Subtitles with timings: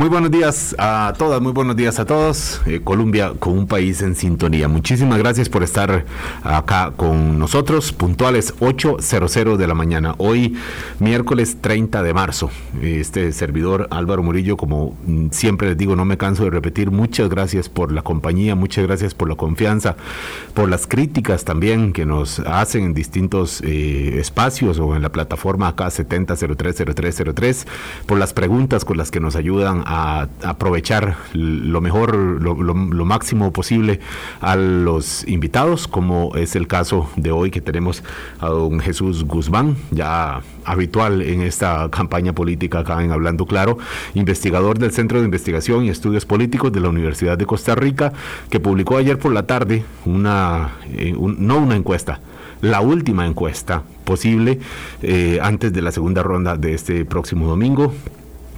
[0.00, 2.62] Muy buenos días a todas, muy buenos días a todos.
[2.64, 4.66] Eh, Colombia con un país en sintonía.
[4.66, 6.06] Muchísimas gracias por estar
[6.42, 10.14] acá con nosotros, puntuales 8.00 de la mañana.
[10.16, 10.56] Hoy,
[11.00, 12.50] miércoles 30 de marzo.
[12.80, 14.96] Este servidor Álvaro Murillo, como
[15.32, 19.12] siempre les digo, no me canso de repetir, muchas gracias por la compañía, muchas gracias
[19.12, 19.96] por la confianza,
[20.54, 25.68] por las críticas también que nos hacen en distintos eh, espacios o en la plataforma
[25.68, 27.66] acá 70030303,
[28.06, 33.98] por las preguntas con las que nos ayudan a aprovechar lo mejor, lo, máximo posible
[34.40, 38.04] a los invitados, como es el caso de hoy que tenemos
[38.38, 43.78] a don Jesús Guzmán, ya habitual en esta campaña política acá en Hablando Claro,
[44.14, 48.12] investigador del Centro de Investigación y Estudios Políticos de la Universidad de Costa Rica,
[48.48, 52.20] que publicó ayer por la tarde una, eh, no una encuesta,
[52.60, 54.60] la última encuesta posible
[55.02, 57.92] eh, antes de la segunda ronda de este próximo domingo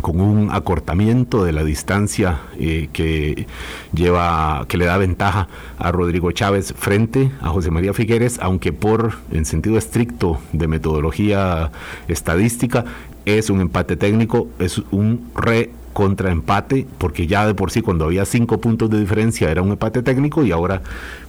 [0.02, 3.46] con un acortamiento de la distancia eh, que
[3.94, 9.14] lleva, que le da ventaja a Rodrigo Chávez frente a José María Figueres, aunque por
[9.30, 11.70] en sentido estricto de metodología
[12.08, 12.84] estadística
[13.24, 18.24] es un empate técnico, es un re contraempate, porque ya de por sí cuando había
[18.24, 20.82] cinco puntos de diferencia era un empate técnico y ahora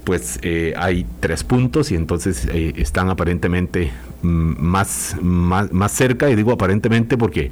[0.03, 6.29] pues eh, hay tres puntos y entonces eh, están aparentemente mm, más, más, más cerca
[6.29, 7.51] y digo aparentemente porque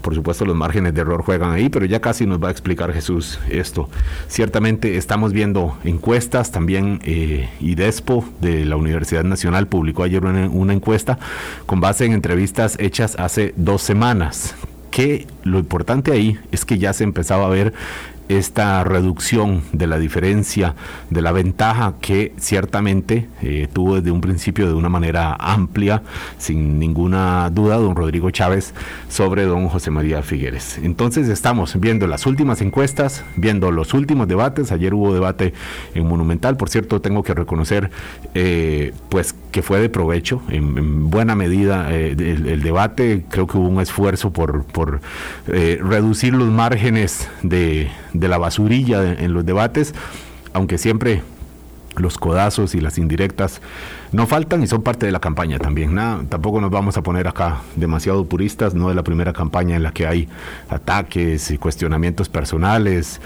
[0.00, 2.92] por supuesto, los márgenes de error juegan ahí, pero ya casi nos va a explicar
[2.92, 3.88] Jesús esto.
[4.28, 10.72] Ciertamente estamos viendo encuestas, también eh, IDESPO de la Universidad Nacional publicó ayer una, una
[10.72, 11.18] encuesta
[11.66, 14.54] con base en entrevistas hechas hace dos semanas
[14.98, 17.72] que lo importante ahí es que ya se empezaba a ver
[18.28, 20.74] esta reducción de la diferencia,
[21.10, 26.02] de la ventaja que ciertamente eh, tuvo desde un principio de una manera amplia,
[26.36, 28.74] sin ninguna duda, don Rodrigo Chávez
[29.08, 30.78] sobre don José María Figueres.
[30.82, 34.72] Entonces estamos viendo las últimas encuestas, viendo los últimos debates.
[34.72, 35.54] Ayer hubo debate
[35.94, 37.90] en Monumental, por cierto, tengo que reconocer
[38.34, 43.24] eh, pues que fue de provecho en, buena medida eh, el, debate.
[43.30, 45.00] Creo que hubo un esfuerzo por, por
[45.46, 49.94] reducir los márgenes de de la basurilla en los debates,
[50.52, 51.22] aunque siempre
[51.96, 53.60] los codazos y las indirectas
[54.12, 55.94] no faltan y son parte de la campaña también.
[55.94, 59.82] Nada, tampoco nos vamos a poner acá demasiado puristas, no es la primera campaña en
[59.82, 60.28] la que hay
[60.68, 63.20] ataques y cuestionamientos personales,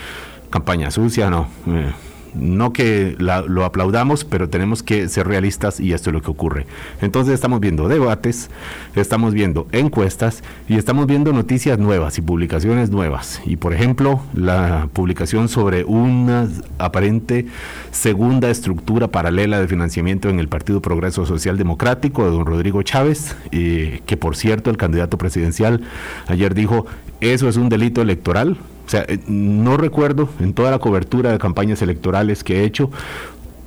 [0.51, 1.49] campaña sucia, no.
[1.67, 1.93] Eh,
[2.35, 6.67] no que lo aplaudamos, pero tenemos que ser realistas y esto es lo que ocurre.
[7.01, 8.51] Entonces estamos viendo debates,
[8.95, 13.41] estamos viendo encuestas y estamos viendo noticias nuevas y publicaciones nuevas.
[13.45, 16.49] Y por ejemplo, la publicación sobre una
[16.79, 17.47] aparente
[17.91, 23.37] segunda estructura paralela de financiamiento en el Partido Progreso Social Democrático de don Rodrigo Chávez,
[23.51, 25.83] eh, que por cierto el candidato presidencial
[26.29, 26.87] ayer dijo,
[27.23, 28.57] eso es un delito electoral,
[28.87, 32.91] o sea, eh, no recuerdo en toda la cobertura de campañas electorales que he hecho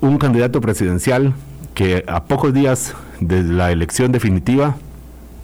[0.01, 1.33] un candidato presidencial
[1.73, 4.75] que a pocos días de la elección definitiva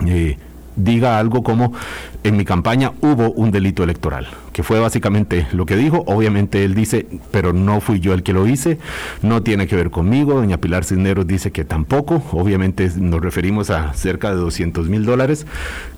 [0.05, 0.37] eh,
[0.75, 1.73] diga algo como
[2.23, 6.03] en mi campaña hubo un delito electoral, que fue básicamente lo que dijo.
[6.05, 8.77] Obviamente él dice, pero no fui yo el que lo hice,
[9.21, 10.33] no tiene que ver conmigo.
[10.33, 12.23] Doña Pilar Cisneros dice que tampoco.
[12.31, 15.47] Obviamente nos referimos a cerca de 200 mil dólares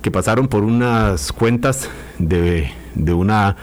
[0.02, 2.70] que pasaron por unas cuentas de,
[3.12, 3.56] una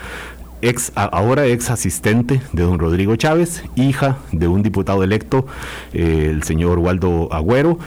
[0.62, 5.48] ex, ahora ex asistente de don Rodrigo Chávez, hija de un diputado electo,
[5.94, 7.80] eh, el señor Waldo Agüero,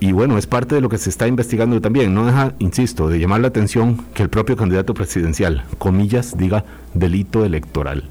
[0.00, 2.14] y bueno, es parte de lo que se está investigando también.
[2.14, 7.44] No deja, insisto, de llamar la atención que el propio candidato presidencial, comillas, diga delito
[7.44, 8.04] electoral.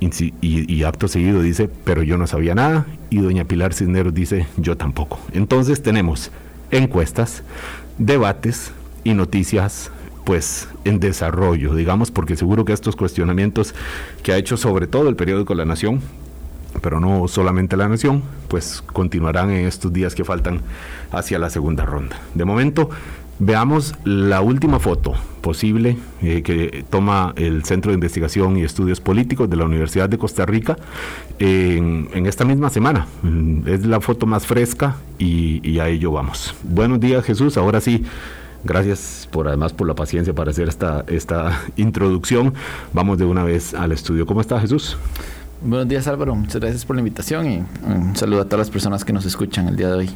[0.00, 2.86] Y, acto seguido dice, pero yo no sabía nada.
[3.08, 5.20] Y doña Pilar Cisneros dice, yo tampoco.
[5.32, 6.32] Entonces tenemos
[6.72, 7.44] encuestas,
[7.98, 8.72] debates
[9.04, 9.92] y noticias
[10.24, 13.74] pues en desarrollo, digamos, porque seguro que estos cuestionamientos
[14.22, 16.00] que ha hecho sobre todo el periódico La Nación,
[16.80, 20.60] pero no solamente la nación, pues continuarán en estos días que faltan
[21.12, 22.20] hacia la segunda ronda.
[22.34, 22.90] De momento,
[23.38, 29.48] veamos la última foto posible eh, que toma el Centro de Investigación y Estudios Políticos
[29.48, 30.76] de la Universidad de Costa Rica
[31.38, 33.06] en, esta misma semana.
[33.22, 36.54] Mm, es la foto más fresca y, y a ello vamos.
[36.62, 38.04] Buenos días Jesús, ahora sí.
[38.62, 42.52] Gracias por además por la paciencia para hacer esta, esta introducción.
[42.92, 44.26] Vamos de una vez al estudio.
[44.26, 44.98] ¿Cómo está Jesús?
[45.62, 49.04] Buenos días Álvaro, muchas gracias por la invitación y un saludo a todas las personas
[49.04, 50.10] que nos escuchan el día de hoy.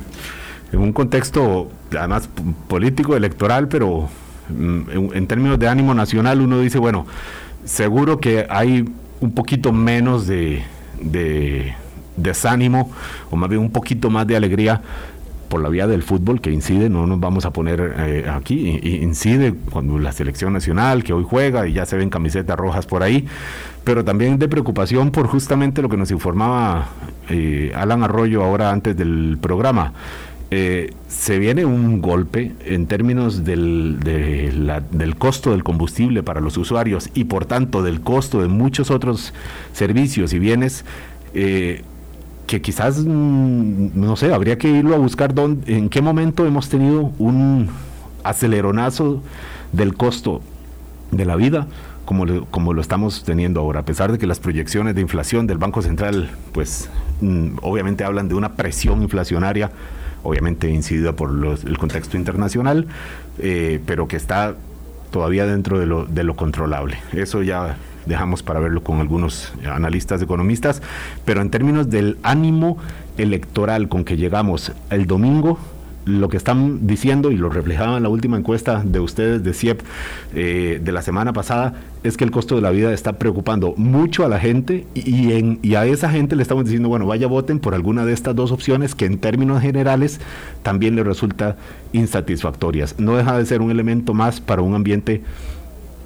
[0.72, 2.30] En un contexto además
[2.66, 4.08] político, electoral, pero
[4.48, 7.06] mm, en, términos de ánimo nacional uno dice, bueno,
[7.66, 8.88] seguro que hay
[9.20, 10.62] un poquito menos de,
[12.16, 12.90] desánimo
[13.30, 14.80] o más bien un poquito más de alegría
[15.54, 19.54] por la vía del fútbol que incide, no nos vamos a poner eh, aquí, incide
[19.70, 23.28] cuando la selección nacional que hoy juega y ya se ven camisetas rojas por ahí,
[23.84, 26.88] pero también de preocupación por justamente lo que nos informaba
[27.28, 29.92] eh, Alan Arroyo ahora antes del programa.
[30.50, 37.10] Eh, se viene un golpe en términos del, del costo del combustible para los usuarios
[37.14, 39.32] y por tanto del costo de muchos otros
[39.72, 40.84] servicios y bienes
[42.46, 46.68] que quizás, mm, no sé, habría que irlo a buscar dónde, en qué momento hemos
[46.68, 47.68] tenido un
[48.22, 49.22] aceleronazo
[49.72, 50.40] del costo
[51.10, 51.66] de la vida
[52.04, 55.46] como lo, como lo estamos teniendo ahora, a pesar de que las proyecciones de inflación
[55.46, 59.70] del Banco Central, pues mm, obviamente hablan de una presión inflacionaria,
[60.22, 61.30] obviamente incidida por
[61.64, 62.86] el contexto internacional,
[63.38, 64.54] eh, pero que está
[65.10, 66.98] todavía dentro de lo, de lo controlable.
[67.12, 67.76] Eso ya
[68.06, 70.82] dejamos para verlo con algunos analistas economistas,
[71.24, 72.78] pero en términos del ánimo
[73.18, 75.58] electoral con que llegamos el domingo,
[76.04, 79.80] lo que están diciendo y lo reflejaba en la última encuesta de ustedes de CIEP
[80.34, 84.24] eh, de la semana pasada es que el costo de la vida está preocupando mucho
[84.24, 87.58] a la gente y, en, y a esa gente le estamos diciendo, bueno, vaya voten
[87.58, 90.20] por alguna de estas dos opciones que en términos generales
[90.62, 91.56] también le resulta
[91.94, 92.96] insatisfactorias.
[92.98, 95.22] No deja de ser un elemento más para un ambiente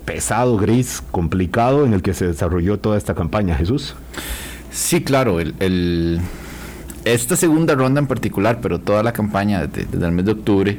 [0.08, 3.94] pesado, gris, complicado en el que se desarrolló toda esta campaña, Jesús.
[4.72, 5.38] Sí, claro,
[7.05, 10.78] esta segunda ronda en particular, pero toda la campaña desde, el mes de octubre,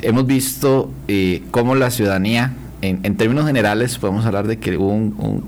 [0.00, 4.94] hemos visto eh, cómo la ciudadanía, en, términos generales, podemos hablar de que hubo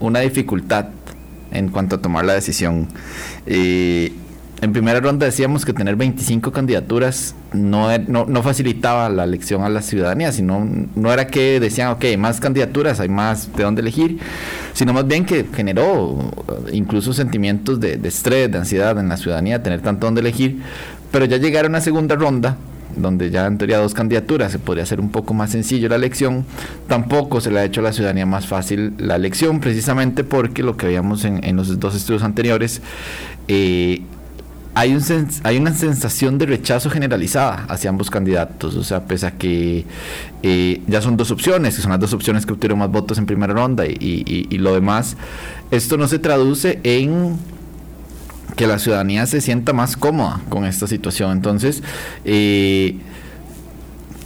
[0.01, 0.89] una dificultad
[1.53, 2.89] en cuanto a tomar la decisión.
[3.47, 4.13] Eh,
[4.63, 9.83] en primera ronda decíamos que tener 25 candidaturas no, no, facilitaba la elección a la
[9.83, 10.65] ciudadanía, sino
[10.95, 14.21] no era que decían, ok, más candidaturas, hay más de dónde elegir,
[14.73, 16.31] sino más bien que generó
[16.73, 20.63] incluso sentimientos de, estrés, de ansiedad en la ciudadanía, tener tanto dónde elegir,
[21.11, 22.57] pero ya llegar a una segunda ronda,
[22.95, 26.47] donde ya en teoría dos candidaturas se podría hacer un poco más sencillo la elección,
[26.87, 30.77] tampoco se le ha hecho a la ciudadanía más fácil la elección, precisamente porque lo
[30.77, 32.81] que veíamos en, los dos estudios anteriores,
[33.49, 34.03] eh,
[34.75, 35.03] hay, un
[35.43, 38.75] hay una sensación de rechazo generalizada hacia ambos candidatos.
[38.77, 39.85] O sea, pese a que
[40.43, 43.27] eh, ya son dos opciones, que son las dos opciones que obtuvieron más votos en
[43.27, 45.17] primera ronda y, lo demás,
[45.71, 47.37] esto no se traduce en
[48.57, 51.33] que la ciudadanía se sienta más cómoda con esta situación.
[51.33, 51.83] Entonces,
[52.25, 52.99] eh,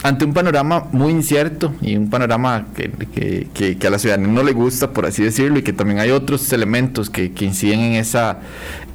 [0.03, 4.51] ante un panorama muy incierto y un panorama que, que, a la ciudadanía no le
[4.51, 8.39] gusta, por así decirlo, y que también hay otros elementos que, inciden en esa,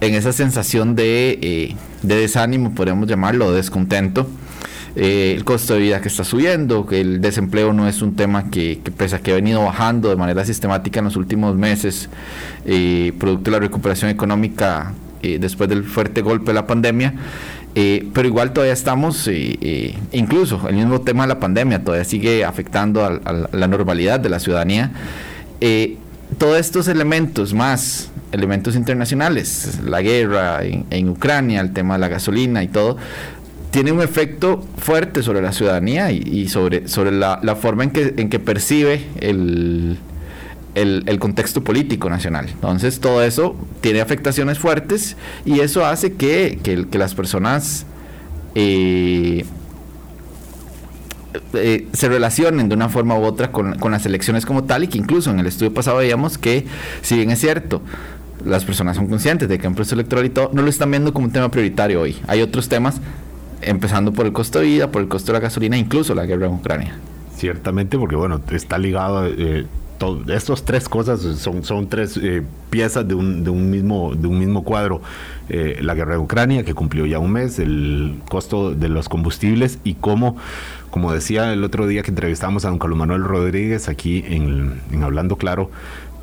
[0.00, 4.28] en esa sensación de, eh, de desánimo, podríamos llamarlo, de descontento.
[4.94, 8.50] Eh, el costo de vida que está subiendo, que el desempleo no es un tema
[8.50, 12.10] que, pese a que ha venido bajando de manera sistemática en los últimos meses,
[12.66, 17.14] eh, producto de la recuperación económica después del fuerte golpe de la pandemia,
[17.74, 22.04] eh, pero igual todavía estamos, eh, eh, incluso el mismo tema de la pandemia todavía
[22.04, 24.92] sigue afectando a, la normalidad de la ciudadanía.
[26.36, 32.62] todos estos elementos más, elementos internacionales, la guerra en, Ucrania, el tema de la gasolina
[32.62, 32.98] y todo,
[33.70, 38.14] tiene un efecto fuerte sobre la ciudadanía y, sobre, sobre la, la, forma en que,
[38.19, 39.96] en que percibe el,
[40.74, 42.48] el, contexto político nacional.
[42.48, 46.58] Entonces todo eso tiene afectaciones fuertes y eso hace que,
[46.92, 47.86] las personas
[48.54, 49.44] eh,
[51.55, 54.98] eh, se relacionen de una forma u otra con, las elecciones como tal y que
[54.98, 56.67] incluso en el estudio pasado veíamos que
[57.02, 57.82] si bien es cierto,
[58.44, 61.12] las personas son conscientes de que un proceso electoral y todo, no lo están viendo
[61.12, 62.17] como un tema prioritario hoy.
[62.26, 63.00] Hay otros temas,
[63.60, 66.46] empezando por el costo de vida, por el costo de la gasolina, incluso la guerra
[66.46, 66.96] en Ucrania.
[67.36, 69.26] Ciertamente, porque bueno, está ligado...
[69.26, 69.67] Eh,
[70.29, 74.39] estas tres cosas son, son tres eh, piezas de un, de, un mismo, de un
[74.39, 75.01] mismo cuadro.
[75.49, 79.79] Eh, la guerra de Ucrania, que cumplió ya un mes, el costo de los combustibles
[79.84, 80.37] y cómo,
[80.91, 85.37] como decía el otro día que entrevistamos a don Carlos Manuel Rodríguez aquí en, Hablando
[85.37, 85.70] Claro,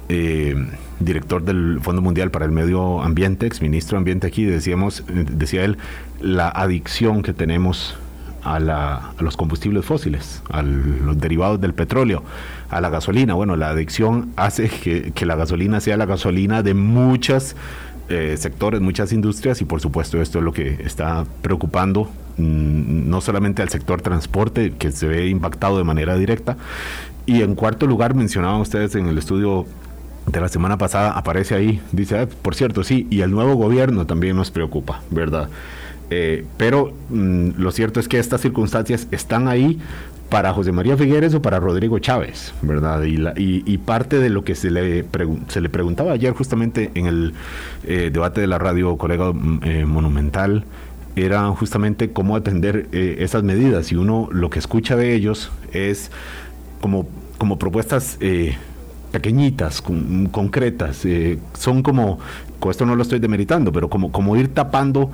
[0.07, 0.55] eh,
[0.99, 5.63] director del Fondo Mundial para el Medio Ambiente, ex ministro de Ambiente aquí, decíamos, decía
[5.63, 5.77] él,
[6.21, 7.95] la adicción que tenemos
[8.43, 12.23] a, la, a los combustibles fósiles, a los derivados del petróleo
[12.69, 13.33] a la gasolina.
[13.33, 17.55] Bueno, la adicción hace que, la gasolina sea la gasolina de muchos
[18.09, 23.21] eh, sectores, muchas industrias y por supuesto esto es lo que está preocupando mm, no
[23.21, 26.57] solamente al sector transporte que se ve impactado de manera directa
[27.27, 29.67] y en cuarto lugar mencionaban ustedes en el estudio
[30.25, 34.05] de la semana pasada aparece ahí, dice, ah, por cierto, sí, y el nuevo gobierno
[34.05, 35.49] también nos preocupa, ¿verdad?
[36.09, 39.79] Eh, pero mm, lo cierto es que estas circunstancias están ahí
[40.29, 43.01] para José María Figueres o para Rodrigo Chávez, ¿verdad?
[43.03, 45.03] Y, y, parte de lo que se le,
[45.47, 47.33] se le preguntaba ayer justamente en el
[47.83, 50.65] eh, debate de la radio colega mm, eh, Monumental
[51.15, 56.11] era justamente cómo atender esas medidas y uno lo que escucha de ellos es
[56.79, 58.17] como, como propuestas
[59.11, 59.81] pequeñitas,
[60.31, 61.05] concretas,
[61.55, 62.19] son como,
[62.59, 65.11] con esto no lo estoy demeritando, pero como, como ir tapando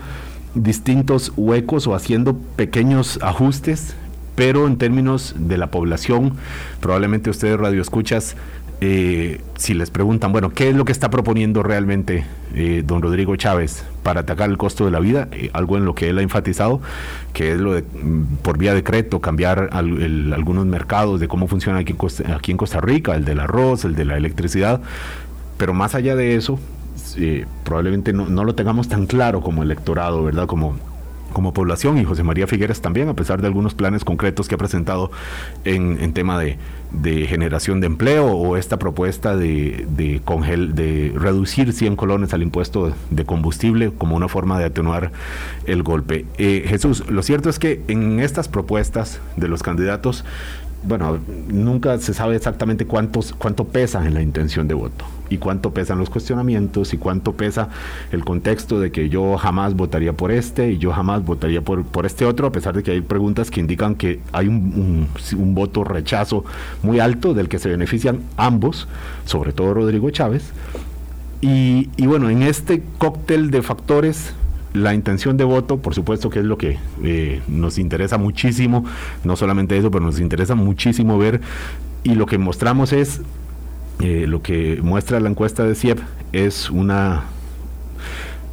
[0.56, 3.96] distintos huecos o haciendo pequeños ajustes
[4.36, 6.34] pero en términos de la población,
[6.82, 8.36] probablemente ustedes radioescuchas,
[8.82, 13.38] eh, si les preguntan, bueno, ¿qué es lo que está proponiendo realmente eh, don Rodrigo
[13.38, 15.30] Chávez para atacar el costo de la vida?
[15.32, 16.82] Eh, algo en lo que él ha enfatizado,
[17.32, 21.94] que es lo de, mm, por vía decreto, cambiar algunos mercados de cómo funciona aquí
[21.94, 24.82] en, Costa, aquí en Costa Rica, el del arroz, el de la electricidad,
[25.58, 26.60] pero más allá de eso,
[27.64, 30.48] probablemente no, no, lo tengamos tan claro como electorado, ¿verdad?
[30.48, 30.76] Como
[31.36, 34.58] como población y José María Figueres también, a pesar de algunos planes concretos que ha
[34.58, 35.12] presentado
[35.66, 36.58] en, tema de,
[37.28, 40.22] generación de empleo o esta propuesta de, de,
[40.74, 45.12] de reducir 100 colones al impuesto de combustible como una forma de atenuar
[45.66, 46.26] el golpe.
[46.38, 50.24] Eh, Jesús, lo cierto es que en estas propuestas de los candidatos
[50.88, 55.72] bueno, nunca se sabe exactamente cuántos, cuánto pesa en la intención de voto y cuánto
[55.72, 57.70] pesan los cuestionamientos y cuánto pesa
[58.12, 62.06] el contexto de que yo jamás votaría por este y yo jamás votaría por, por
[62.06, 65.84] este otro, a pesar de que hay preguntas que indican que hay un, un voto
[65.84, 66.46] rechazo
[66.84, 68.88] muy alto del que se benefician ambos,
[69.26, 70.52] sobre todo Rodrigo Chávez.
[71.42, 74.34] Y, y bueno, en este cóctel de factores
[74.76, 78.86] la intención de voto, por supuesto que es lo que eh, nos interesa muchísimo,
[79.24, 81.42] no solamente eso, pero nos interesa muchísimo ver
[82.04, 83.22] y lo que mostramos es,
[84.00, 86.00] eh, lo que muestra la encuesta de CIEP
[86.34, 87.24] es una,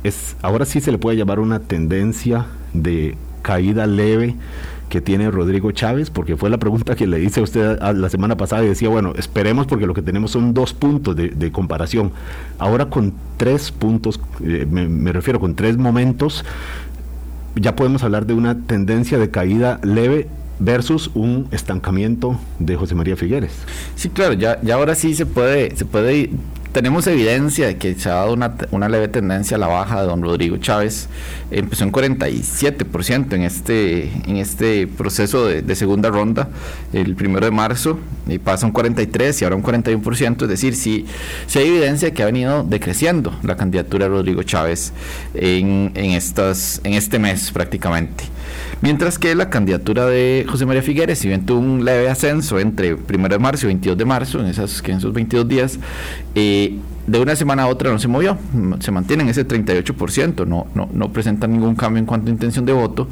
[0.05, 4.37] es, ahora sí se le puede llamar una tendencia de caída leve
[4.93, 8.37] que tiene Rodrigo Chávez, porque fue la pregunta que le hice a usted la semana
[8.37, 12.13] pasada y decía, bueno, esperemos porque lo que tenemos son dos puntos de, comparación.
[12.59, 16.45] Ahora con tres puntos, eh, me, refiero con tres momentos,
[17.55, 23.17] ya podemos hablar de una tendencia de caída leve versus un estancamiento de José María
[23.17, 23.53] Figueres.
[23.95, 26.29] Sí, claro, ya, ya ahora sí se puede, se puede
[26.73, 30.23] tenemos evidencia de que se ha dado una, leve tendencia a la baja de don
[30.23, 31.09] Rodrigo Chávez.
[31.51, 36.49] Empezó en 47% en este, en este proceso de, segunda ronda,
[36.93, 40.43] el primero de marzo, y pasa un 43% y ahora un 41%.
[40.43, 41.07] Es decir, sí,
[41.47, 44.93] sí hay evidencia de que ha venido decreciendo la candidatura de Rodrigo Chávez
[45.35, 48.25] en, en, estas, en este mes prácticamente.
[48.83, 52.95] Mientras que la candidatura de José María Figueres, si bien tuvo un leve ascenso entre
[52.95, 55.79] 1 de marzo y 22 de marzo, en, esos 22 días,
[56.35, 58.37] eh, de una semana a otra no se movió,
[58.81, 62.67] se mantiene en ese 38%, no, no, no presenta ningún cambio en cuanto a intención
[62.67, 63.07] de voto.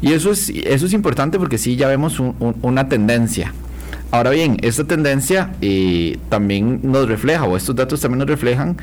[0.00, 2.20] Y eso es, eso es importante porque sí ya vemos
[2.62, 3.52] una tendencia.
[4.10, 8.76] Ahora bien, esta tendencia eh, también nos refleja, o estos datos también nos reflejan,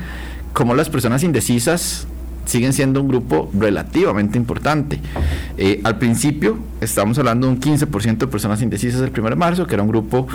[0.54, 2.06] cómo las personas indecisas
[2.44, 5.00] siguen siendo un grupo relativamente importante.
[5.56, 9.66] Eh, al principio estamos hablando de un 15% de personas indecisas el 1 de marzo,
[9.66, 10.26] que era un grupo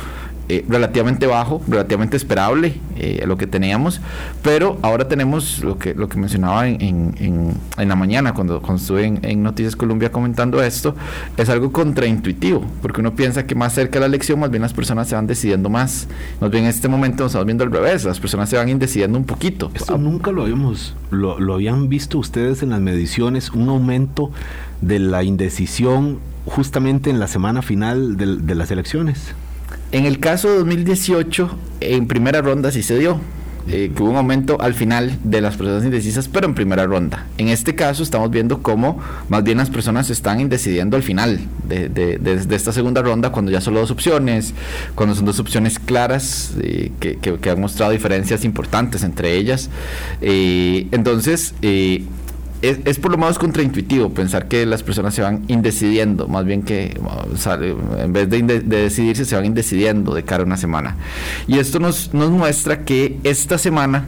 [0.50, 4.00] eh, relativamente bajo, relativamente esperable eh, lo que teníamos,
[4.42, 9.06] pero ahora tenemos lo que, lo que mencionaba en, en, la mañana cuando, cuando estuve
[9.06, 10.96] en, Noticias Colombia comentando esto,
[11.36, 14.74] es algo contraintuitivo, porque uno piensa que más cerca de la elección, más bien las
[14.74, 16.08] personas se van decidiendo más.
[16.40, 19.18] Más bien en este momento nos estamos viendo al revés, las personas se van indecidiendo
[19.18, 19.70] un poquito.
[19.74, 24.32] Esto nunca lo habíamos, lo, lo habían visto ustedes en las mediciones, un aumento
[24.80, 29.36] de la indecisión justamente en la semana final de las elecciones.
[29.92, 31.50] En el caso de 2018,
[31.82, 33.20] en primera ronda sí se dio.
[33.70, 37.26] Eh, que hubo un aumento al final de las personas indecisas, pero en primera ronda.
[37.38, 42.46] En este caso estamos viendo cómo más bien las personas están indecidiendo al final de,
[42.52, 44.54] esta segunda ronda, cuando ya son dos opciones,
[44.96, 49.70] cuando son dos opciones claras eh, que, han mostrado diferencias importantes entre ellas.
[50.22, 51.54] Eh, entonces,
[52.62, 57.00] es, por lo menos contraintuitivo pensar que las personas se van indecidiendo, más bien que
[58.00, 60.96] en vez de, decidirse se van indecidiendo de cara a una semana.
[61.48, 64.06] Y esto nos, nos muestra que esta semana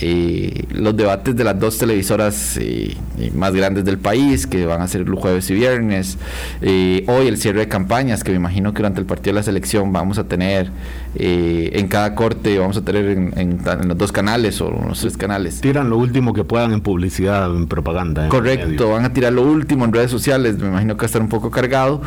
[0.00, 4.82] eh, los debates de las dos televisoras eh, eh, más grandes del país, que van
[4.82, 6.18] a ser los jueves y viernes,
[6.60, 9.92] hoy el cierre de campañas, que me imagino que durante el partido de la selección
[9.92, 10.70] vamos a tener
[11.16, 15.60] en cada corte, vamos a tener en, los dos canales o los tres canales.
[15.60, 18.28] Tiran lo último que puedan en publicidad, en propaganda.
[18.28, 21.22] Correcto, van a tirar lo último en redes sociales, me imagino que va a estar
[21.22, 22.00] un poco cargado,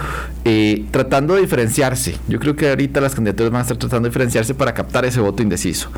[0.92, 2.16] tratando de diferenciarse.
[2.28, 5.20] Yo creo que ahorita las candidaturas van a estar tratando de diferenciarse para captar ese
[5.20, 5.90] voto indeciso.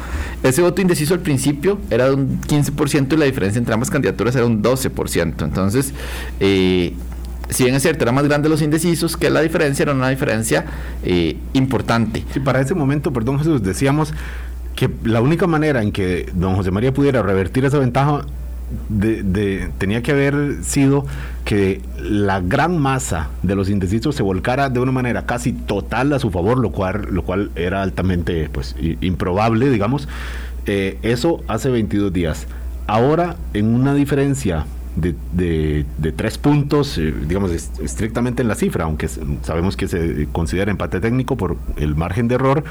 [0.44, 4.36] Ese voto indeciso al principio era de un 15% y la diferencia entre ambas candidaturas
[4.36, 5.44] era un 12%.
[5.44, 5.94] Entonces,
[6.40, 6.94] eh,
[7.50, 10.66] si bien es cierto, era más grande los indecisos, que la diferencia era una diferencia
[11.04, 12.24] eh, importante.
[12.34, 14.14] Sí, para ese momento, perdón Jesús, decíamos
[14.76, 18.26] que la única manera en que don José María pudiera revertir esa ventaja
[19.78, 21.06] tenía que haber sido
[21.44, 26.20] que la gran masa de los indecisos se volcara de una manera casi total a
[26.20, 30.08] su favor, lo cual, lo cual era altamente pues, improbable, digamos.
[30.66, 32.48] Eh, eso hace 22 días.
[32.86, 34.66] Ahora, en una diferencia
[35.02, 39.08] de, tres puntos, eh, digamos, estrictamente en la cifra, aunque
[39.42, 42.64] sabemos que se considera empate técnico por el margen de error,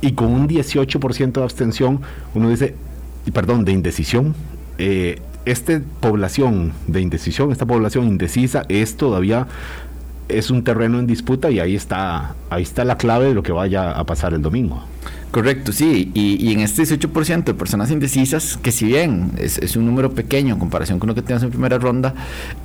[0.00, 2.00] y con un 18% de abstención,
[2.34, 2.74] uno dice,
[3.32, 4.34] perdón, de indecisión,
[4.78, 9.46] eh, esta población de indecisión, esta población indecisa es todavía
[10.28, 13.52] es un terreno en disputa y ahí está ahí está la clave de lo que
[13.52, 14.82] vaya a pasar el domingo.
[15.36, 20.14] Correcto, sí, y, en este 18% de personas indecisas, que si bien es, un número
[20.14, 22.14] pequeño en comparación con lo que tenemos en primera ronda,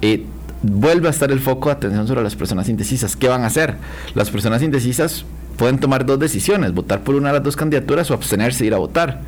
[0.01, 0.23] eh,
[0.63, 3.17] vuelve a estar el foco de atención sobre las personas indecisas.
[3.17, 3.75] ¿Qué van a hacer?
[4.15, 5.25] Las personas indecisas
[5.57, 8.73] pueden tomar dos decisiones, votar por una de las dos candidaturas o abstenerse e ir
[8.73, 9.19] a votar.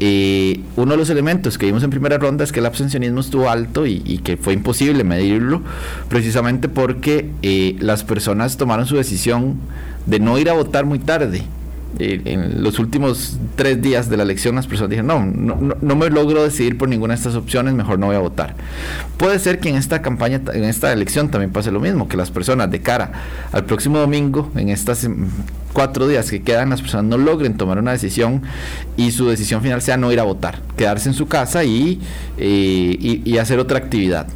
[0.00, 3.50] Eh, uno de los elementos que vimos en primera ronda es que el abstencionismo estuvo
[3.50, 5.60] alto y, que fue imposible medirlo,
[6.08, 9.56] precisamente porque eh, las personas tomaron su decisión
[10.06, 11.44] de no ir a votar muy tarde
[11.98, 16.42] en los últimos tres días de la elección las personas dijeron, no, no, me logro
[16.42, 18.54] decidir por ninguna de estas opciones, mejor no voy a votar.
[19.16, 22.30] Puede ser que en esta campaña, en esta elección también pase lo mismo, que las
[22.30, 23.12] personas de cara
[23.52, 25.06] al próximo domingo, en estas
[25.72, 28.42] cuatro días que quedan, las personas no logren tomar una decisión
[28.96, 32.00] y su decisión final sea no ir a votar, quedarse en su casa y,
[32.38, 34.26] eh, y hacer otra actividad.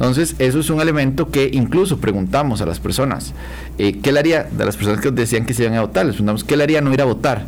[0.00, 3.34] Entonces, eso es un elemento que incluso preguntamos a las personas,
[3.76, 6.14] eh, ¿qué le haría, de las personas que decían que se iban a votar, les
[6.14, 7.44] preguntamos, ¿qué haría no ir a votar?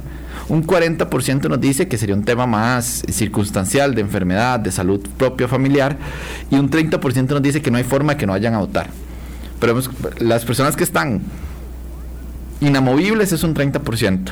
[0.50, 5.49] Un 40% nos dice que sería un tema más circunstancial, de enfermedad, de salud propia
[5.49, 5.97] familiar,
[6.50, 8.90] y un 30% nos dice que no hay forma de que no vayan a votar.
[9.59, 9.80] Pero
[10.18, 11.23] las personas que están
[12.61, 14.30] inamovibles es un 30%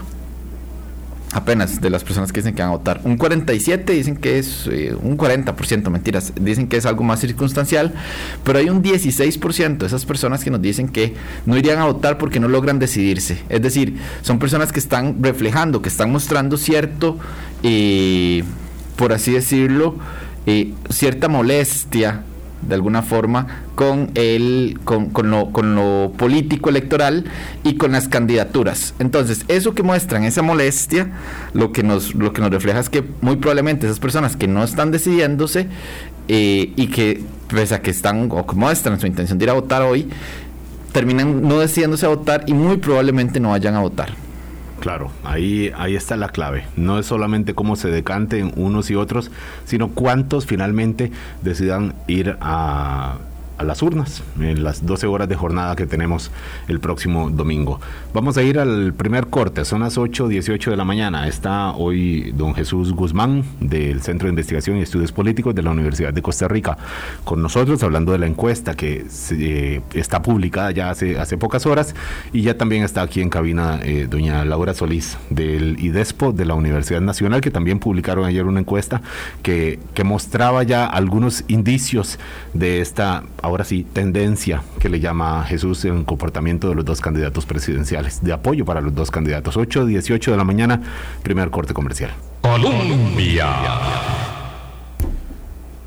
[1.32, 3.00] apenas de las personas que dicen que van a votar.
[3.04, 7.94] Un 47 dicen que es eh, un 40%, mentiras, dicen que es algo más circunstancial,
[8.44, 11.14] pero hay un 16% de esas personas que nos dicen que
[11.46, 13.38] no irían a votar porque no logran decidirse.
[13.48, 17.18] Es decir, son personas que están reflejando, que están mostrando cierto,
[17.62, 18.42] eh,
[18.96, 19.96] por así decirlo,
[20.46, 22.24] eh, cierta molestia
[22.62, 27.24] de alguna forma con, el, con, con, lo, con lo político electoral
[27.64, 28.94] y con las candidaturas.
[28.98, 31.10] Entonces, eso que muestran, esa molestia,
[31.54, 34.62] lo que nos, lo que nos refleja es que muy probablemente esas personas que no
[34.62, 35.68] están decidiéndose
[36.28, 39.54] eh, y que, pese a que están o que muestran su intención de ir a
[39.54, 40.08] votar hoy,
[40.92, 44.29] terminan no decidiéndose a votar y muy probablemente no vayan a votar.
[44.80, 46.64] Claro, ahí, ahí está la clave.
[46.76, 49.30] No es solamente cómo se decanten unos y otros,
[49.66, 51.12] sino cuántos finalmente
[51.42, 53.18] decidan ir a
[53.60, 56.30] a las urnas en las 12 horas de jornada que tenemos
[56.66, 57.78] el próximo domingo.
[58.14, 61.28] Vamos a ir al primer corte, son las 8, 18 de la mañana.
[61.28, 66.14] Está hoy don Jesús Guzmán del Centro de Investigación y Estudios Políticos de la Universidad
[66.14, 66.78] de Costa Rica
[67.24, 71.94] con nosotros hablando de la encuesta que eh, está publicada ya hace, hace pocas horas
[72.32, 76.54] y ya también está aquí en cabina eh, doña Laura Solís del IDESPO de la
[76.54, 79.02] Universidad Nacional que también publicaron ayer una encuesta
[79.42, 82.18] que, que mostraba ya algunos indicios
[82.54, 87.00] de esta ahora sí, tendencia que le llama a Jesús en comportamiento de los dos
[87.00, 89.56] candidatos presidenciales, de apoyo para los dos candidatos.
[89.56, 90.80] 8, 18 de la mañana,
[91.22, 92.12] primer corte comercial.
[92.42, 93.48] Colombia.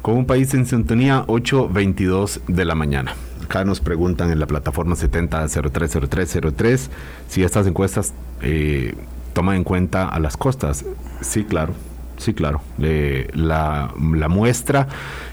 [0.02, 3.15] Con un país en sintonía, 8.22 de la mañana.
[3.43, 6.89] Acá nos preguntan en la plataforma 70030303
[7.28, 8.95] si estas encuestas eh,
[9.34, 10.86] toman en cuenta a las costas.
[11.21, 11.73] Sí, claro.
[12.17, 12.62] Sí, claro.
[12.80, 14.88] Eh, la, la muestra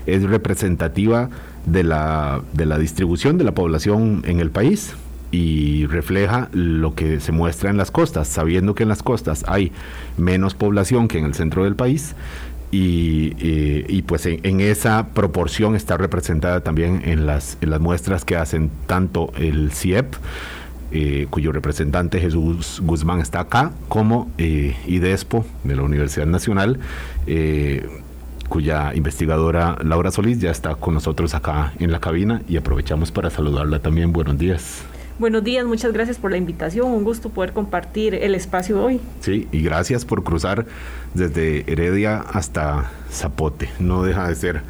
[0.06, 1.28] es representativa
[1.66, 4.94] de la, de la distribución de la población en el país
[5.32, 9.72] y refleja lo que se muestra en las costas, sabiendo que en las costas hay
[10.16, 12.14] menos población que en el centro del país
[12.72, 13.34] y,
[13.88, 18.70] y, pues en, esa proporción está representada también en las, en las muestras que hacen
[18.86, 20.14] tanto el CIEP,
[20.92, 26.78] eh, cuyo representante Jesús Guzmán está acá, como eh, IDESPO de la Universidad Nacional.
[27.26, 27.88] Eh,
[28.50, 33.30] cuya investigadora Laura Solís ya está con nosotros acá en la cabina y aprovechamos para
[33.30, 34.12] saludarla también.
[34.12, 34.82] Buenos días.
[35.20, 39.00] Buenos días, muchas gracias por la invitación, un gusto poder compartir el espacio hoy.
[39.20, 40.66] Sí, y gracias por cruzar
[41.14, 44.62] desde Heredia hasta Zapote, no deja de ser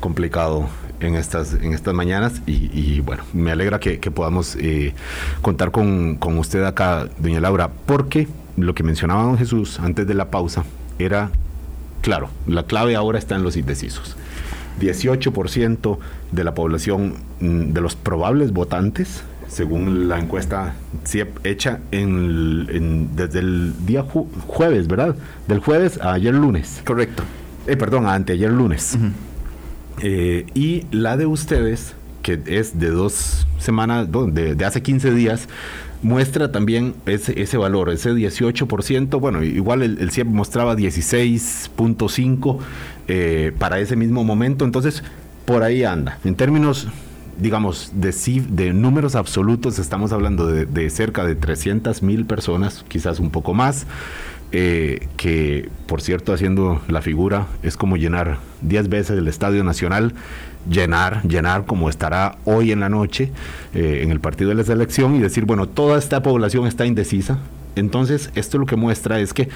[0.00, 0.66] complicado
[1.00, 4.94] en estas, en estas mañanas y, bueno, me alegra que, podamos eh,
[5.42, 10.14] contar con, con usted acá, doña Laura, porque lo que mencionaba don Jesús antes de
[10.14, 10.64] la pausa
[10.98, 11.30] era
[12.02, 14.16] claro, la clave ahora está en los indecisos.
[14.80, 15.98] 18%
[16.32, 20.74] de la población mm, de los probables votantes, según la encuesta
[21.44, 24.04] hecha en, desde el día
[24.46, 25.14] jueves, ¿verdad?
[25.46, 26.82] Del jueves a ayer lunes.
[26.84, 27.22] Correcto.
[27.66, 28.96] Eh, perdón, a anteayer lunes.
[30.00, 35.48] Eh, y la de ustedes, que es de dos semanas, de, de hace 15 días,
[36.02, 42.58] muestra también ese, ese valor, ese 18%, bueno, igual el, el CIEP mostraba 16.5
[43.08, 45.02] eh, para ese mismo momento, entonces
[45.44, 46.18] por ahí anda.
[46.24, 46.88] En términos,
[47.38, 48.12] digamos, de,
[48.48, 53.86] de números absolutos, estamos hablando de, cerca de 300 mil personas, quizás un poco más.
[54.54, 60.12] Eh, que por cierto haciendo la figura es como llenar 10 veces el Estadio Nacional,
[60.68, 63.30] llenar, llenar como estará hoy en la noche
[63.74, 67.38] eh, en el partido de la selección y decir, bueno, toda esta población está indecisa.
[67.76, 69.48] Entonces, esto lo que muestra es que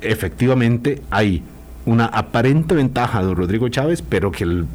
[0.00, 1.42] efectivamente hay
[1.84, 4.66] una aparente ventaja de Rodrigo Chávez, pero que el,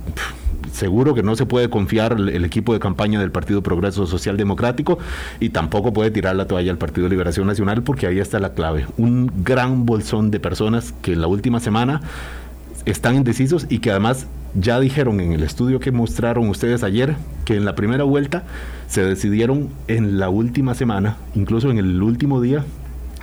[0.72, 5.00] seguro que no se puede confiar el, equipo de campaña del Partido Progreso Social Democrático
[5.40, 8.86] y tampoco puede tirar la toalla al Partido Liberación Nacional porque ahí está la clave.
[8.98, 12.02] Un gran bolsón de personas que en la última semana
[12.86, 17.16] están indecisos y que además ya dijeron en el estudio que mostraron ustedes ayer
[17.46, 18.44] que en la primera vuelta
[18.88, 22.66] se decidieron en la última semana, incluso en el último día,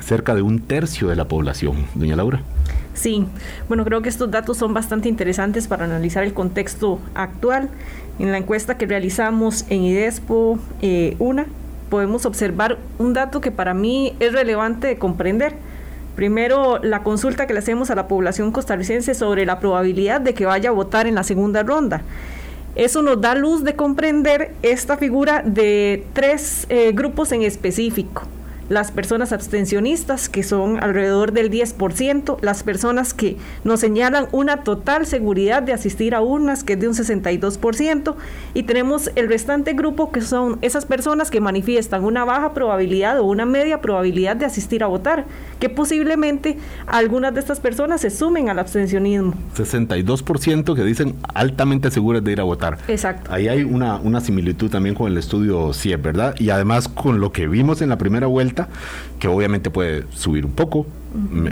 [0.00, 1.86] cerca de un tercio de la población.
[1.94, 2.42] Doña Laura.
[2.94, 3.26] Sí,
[3.68, 7.68] bueno, creo que estos datos son bastante interesantes para analizar el contexto actual.
[8.18, 11.16] En la encuesta que realizamos en IDESPO eh,
[11.88, 15.54] podemos observar un dato que para mí es relevante de comprender.
[16.18, 20.46] Primero, la consulta que le hacemos a la población costarricense sobre la probabilidad de que
[20.46, 22.02] vaya a votar en la segunda ronda.
[22.74, 28.24] Eso nos da luz de comprender esta figura de tres eh, grupos en específico
[28.68, 35.06] las personas abstencionistas, que son alrededor del 10%, las personas que nos señalan una total
[35.06, 38.14] seguridad de asistir a urnas, que es de un 62%,
[38.54, 43.24] y tenemos el restante grupo, que son esas personas que manifiestan una baja probabilidad o
[43.24, 45.26] una media probabilidad de asistir a votar,
[45.58, 49.34] que posiblemente algunas de estas personas se sumen al abstencionismo.
[49.56, 52.78] 62% que dicen altamente seguras de ir a votar.
[52.88, 53.32] Exacto.
[53.32, 56.34] Ahí hay una, una similitud también con el estudio CIEP, ¿verdad?
[56.38, 58.57] Y además con lo que vimos en la primera vuelta,
[59.18, 60.86] que obviamente puede subir un poco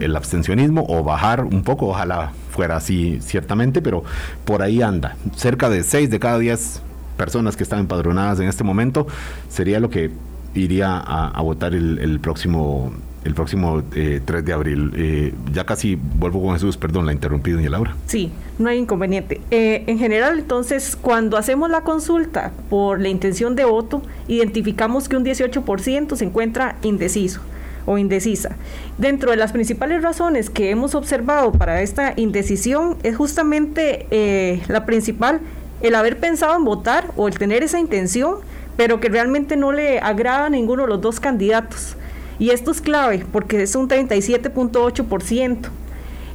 [0.01, 4.05] el abstencionismo o bajar un poco, ojalá fuera así ciertamente, pero
[4.45, 5.17] por ahí anda.
[5.35, 6.83] Cerca de 6 de cada 10
[7.17, 9.07] personas que están empadronadas en este momento
[9.49, 10.11] sería lo que
[10.55, 12.93] iría a, votar el, próximo
[13.27, 14.93] el próximo 3 eh, de abril.
[14.97, 17.97] Eh, ya casi vuelvo con Jesús, perdón, la interrumpí, doña Laura.
[18.07, 19.41] Sí, no hay inconveniente.
[19.51, 25.17] Eh, en general, entonces, cuando hacemos la consulta por la intención de voto, identificamos que
[25.17, 27.41] un 18% se encuentra indeciso
[27.85, 28.57] o indecisa.
[28.97, 35.41] Dentro de las principales razones que hemos observado para esta indecisión es justamente la principal,
[35.83, 38.39] el haber pensado en votar o el tener esa intención,
[38.77, 41.97] pero que realmente no le agrada a ninguno de los dos candidatos.
[42.39, 45.69] Y esto es clave porque es un 37.8%.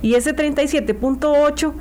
[0.02, 1.74] Y ese 37.8%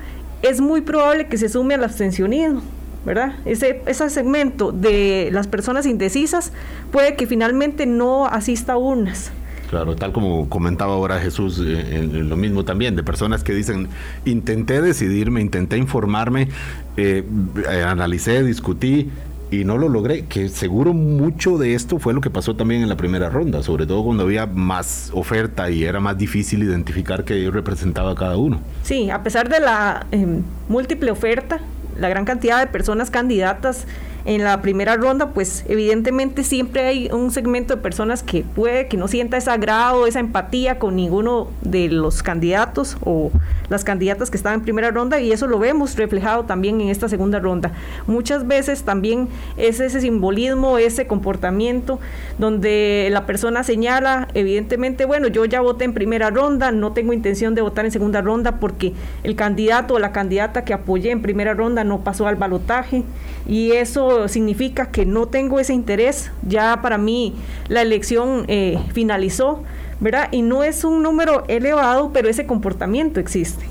[0.42, 2.62] es muy probable que se sume al abstencionismo.
[3.04, 3.36] ¿verdad?
[3.46, 6.52] Ese, ese segmento de las personas indecisas
[6.92, 9.32] puede que finalmente no asista a urnas.
[9.70, 13.86] Claro, tal como comentaba ahora Jesús, eh, lo mismo también, de personas que dicen,
[14.24, 16.48] intenté decidirme, intenté informarme,
[16.96, 17.24] eh,
[17.70, 19.10] eh, analicé, discutí,
[19.50, 22.88] y no lo logré, que seguro mucho de esto fue lo que pasó también en
[22.88, 27.50] la primera ronda, sobre todo cuando había más oferta y era más difícil identificar qué
[27.50, 28.60] representaba cada uno.
[28.82, 31.60] Sí, a pesar de la em, múltiple oferta,
[31.98, 33.86] la gran cantidad de personas candidatas
[34.24, 38.96] en la primera ronda, pues evidentemente siempre hay un segmento de personas que puede que
[38.96, 43.30] no sienta ese agrado, esa empatía con ninguno de los candidatos o
[43.68, 47.08] las candidatas que están en primera ronda y eso lo vemos reflejado también en esta
[47.08, 47.72] segunda ronda.
[48.06, 52.00] Muchas veces también es ese simbolismo, ese comportamiento
[52.38, 57.54] donde la persona señala, evidentemente, bueno, yo ya voté en primera ronda, no tengo intención
[57.54, 61.54] de votar en segunda ronda porque el candidato o la candidata que apoyé en primera
[61.54, 63.04] ronda no pasó al balotaje
[63.46, 67.34] y eso significa que no tengo ese interés, ya para mí
[67.68, 69.62] la elección eh, finalizó,
[70.00, 70.28] ¿verdad?
[70.30, 73.64] Y no es un número elevado, pero ese comportamiento existe.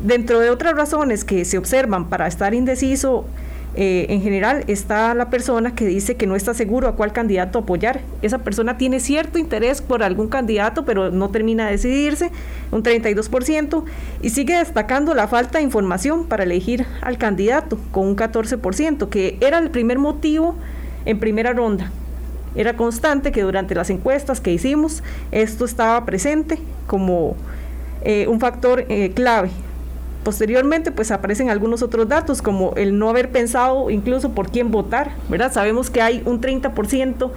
[0.00, 3.26] Dentro de otras razones que se observan para estar indeciso,
[3.76, 7.60] eh, en general está la persona que dice que no está seguro a cuál candidato
[7.60, 8.00] apoyar.
[8.20, 12.30] Esa persona tiene cierto interés por algún candidato, pero no termina de decidirse,
[12.72, 13.84] un 32%,
[14.22, 19.38] y sigue destacando la falta de información para elegir al candidato, con un 14%, que
[19.40, 20.56] era el primer motivo
[21.04, 21.92] en primera ronda.
[22.56, 27.36] Era constante que durante las encuestas que hicimos esto estaba presente como
[28.02, 29.50] eh, un factor eh, clave.
[30.24, 35.12] Posteriormente, pues aparecen algunos otros datos, como el no haber pensado incluso por quién votar,
[35.28, 35.52] ¿verdad?
[35.52, 37.30] Sabemos que hay un 30%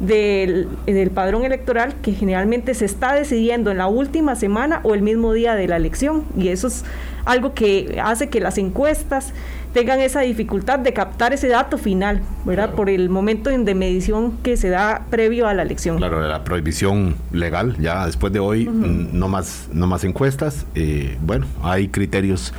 [0.00, 5.00] del, del, padrón electoral que generalmente se está decidiendo en la última semana o el
[5.00, 6.24] mismo día de la elección.
[6.36, 6.84] Y eso es
[7.24, 9.32] algo que hace que las encuestas
[9.72, 12.74] tengan esa dificultad de captar ese dato final, ¿verdad?
[12.74, 15.98] Por el momento de medición que se da previo a la elección.
[15.98, 20.66] Claro, la prohibición legal, ya después de hoy, no, más, no más encuestas.
[20.74, 22.52] Eh, bueno, hay criterios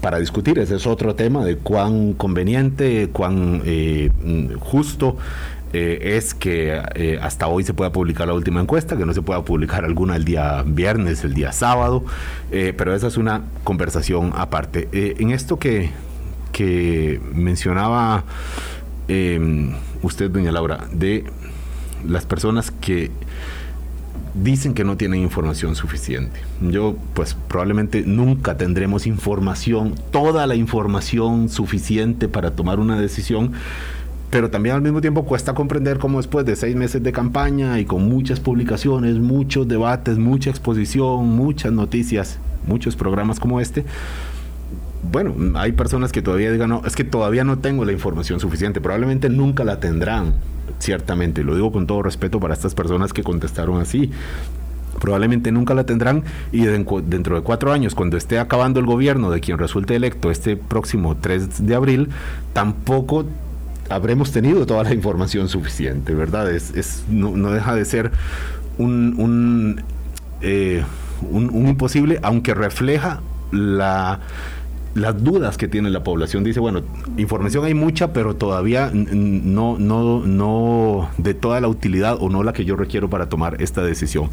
[0.00, 0.58] para discutir.
[0.58, 4.10] Ese es otro tema de cuán conveniente, cuán eh,
[4.60, 5.16] justo
[5.78, 9.20] eh, es que eh, hasta hoy se pueda publicar la última encuesta, que no se
[9.20, 12.02] pueda publicar alguna el día viernes, el día sábado,
[12.50, 14.88] eh, pero esa es una conversación aparte.
[14.92, 15.90] en esto que,
[16.50, 18.24] que mencionaba
[20.00, 21.24] usted, doña Laura, de
[22.08, 23.10] las personas que
[24.32, 26.40] dicen que no tienen información suficiente.
[26.62, 33.52] Yo, pues probablemente nunca tendremos información, toda la información suficiente para tomar una decisión
[34.30, 37.84] pero también al mismo tiempo cuesta comprender cómo después de seis meses de campaña y
[37.84, 43.84] con muchas publicaciones, muchos debates, mucha exposición, muchas noticias, muchos programas como este,
[45.10, 48.80] bueno, hay personas que todavía digan, no, es que todavía no tengo la información suficiente,
[48.80, 50.34] probablemente nunca la tendrán,
[50.78, 54.10] ciertamente, lo digo con todo respeto para estas personas que contestaron así,
[55.00, 59.40] probablemente nunca la tendrán y dentro de cuatro años, cuando esté acabando el gobierno de
[59.40, 62.08] quien resulte electo este próximo 3 de abril,
[62.52, 63.26] tampoco
[63.88, 66.50] habremos tenido toda la información suficiente, ¿verdad?
[66.50, 68.10] Es, no, deja de ser
[68.78, 69.82] un,
[70.40, 70.84] eh,
[71.30, 73.20] un, un, imposible, aunque refleja
[73.52, 74.20] la,
[74.96, 76.42] las dudas que tiene la población.
[76.42, 76.82] Dice, bueno,
[77.16, 82.52] información hay mucha, pero todavía no, no, no de toda la utilidad o no la
[82.52, 84.30] que yo requiero para tomar esta decisión.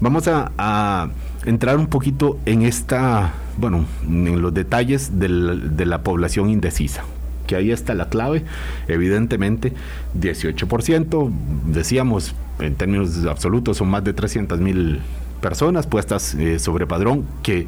[0.00, 1.10] Vamos a,
[1.44, 7.04] entrar un poquito en esta, bueno, en los detalles de la población indecisa
[7.46, 8.44] que ahí está la clave.
[8.88, 9.72] Evidentemente,
[10.20, 11.30] 18%,
[11.66, 15.00] decíamos, en términos absolutos, son más de 300 mil
[15.40, 17.66] personas puestas eh, sobre padrón, que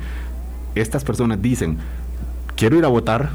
[0.74, 1.78] estas personas dicen,
[2.56, 3.30] quiero ir a votar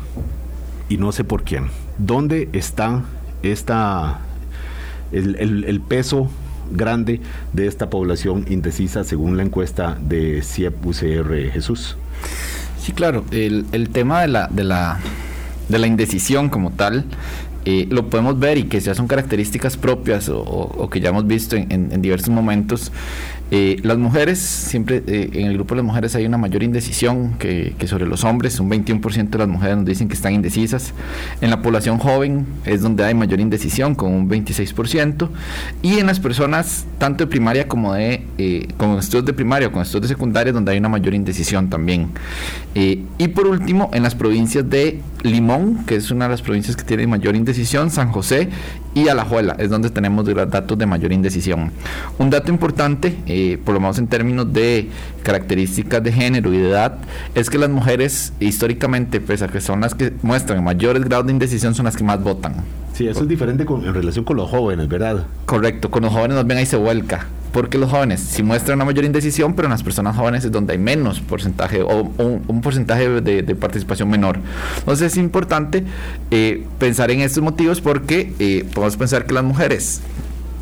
[0.89, 1.67] y no sé por quién.
[1.97, 3.03] ¿Dónde está
[3.41, 4.19] esta,
[5.11, 6.29] el, peso
[6.71, 7.21] grande
[7.53, 11.97] de esta población indecisa según la encuesta de CIEP UCR Jesús?
[12.79, 14.99] Sí, claro, el, el tema de la, de la
[15.69, 17.05] de la indecisión como tal,
[17.65, 21.55] eh, lo podemos ver y que ya son características propias o, que ya hemos visto
[21.55, 22.91] en, diversos momentos
[23.51, 27.35] eh, las mujeres, siempre eh, en el grupo de las mujeres hay una mayor indecisión
[27.37, 30.93] que, sobre los hombres, un 21% de las mujeres nos dicen que están indecisas.
[31.39, 35.29] En la población joven es donde hay mayor indecisión, con un 26%.
[35.83, 39.71] Y en las personas, tanto de primaria como de eh, con estudios de primaria o
[39.71, 42.09] con estudios de secundaria, donde hay una mayor indecisión también.
[42.73, 46.83] y por último, en las provincias de Limón, que es una de las provincias que
[46.83, 48.49] tiene mayor indecisión, San José
[48.93, 51.71] y Alajuela, es donde tenemos datos de mayor indecisión.
[52.19, 54.89] Un dato importante, eh, por lo menos en términos de
[55.23, 56.99] características de género y de edad,
[57.33, 61.33] es que las mujeres históricamente, pese a que son las que muestran mayores grados de
[61.33, 62.55] indecisión, son las que más votan.
[62.93, 65.25] Sí, eso es diferente en relación con los jóvenes, ¿verdad?
[65.47, 68.85] Correcto, con los jóvenes nos ven ahí se vuelca porque los jóvenes sí muestran una
[68.85, 73.21] mayor indecisión, pero en las personas jóvenes es donde hay menos porcentaje o, un, porcentaje
[73.21, 74.39] de, participación menor.
[74.79, 75.83] Entonces es importante
[76.31, 80.01] eh, pensar en estos motivos porque eh, podemos pensar que las mujeres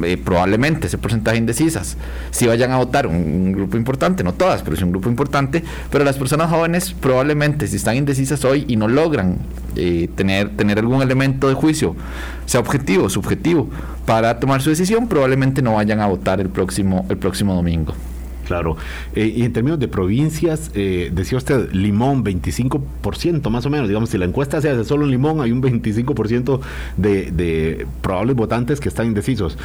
[0.04, 1.98] eh, probablemente ese porcentaje indecisas
[2.32, 6.04] si vayan a votar un, grupo importante, no todas, pero es un grupo importante, pero
[6.04, 9.38] las personas jóvenes probablemente si están indecisas hoy y no logran
[9.76, 11.96] eh, tener, tener algún elemento de juicio,
[12.46, 13.70] sea objetivo subjetivo,
[14.06, 17.94] para tomar su decisión, probablemente no vayan a votar el próximo, el próximo domingo.
[18.52, 18.76] Claro.
[19.16, 23.88] Eh, y en términos de provincias, eh, decía usted, Limón, 25% más o menos.
[23.88, 26.60] Digamos, si la encuesta se hace solo en Limón, hay un 25%
[26.98, 29.58] de, de probables votantes que están indecisos.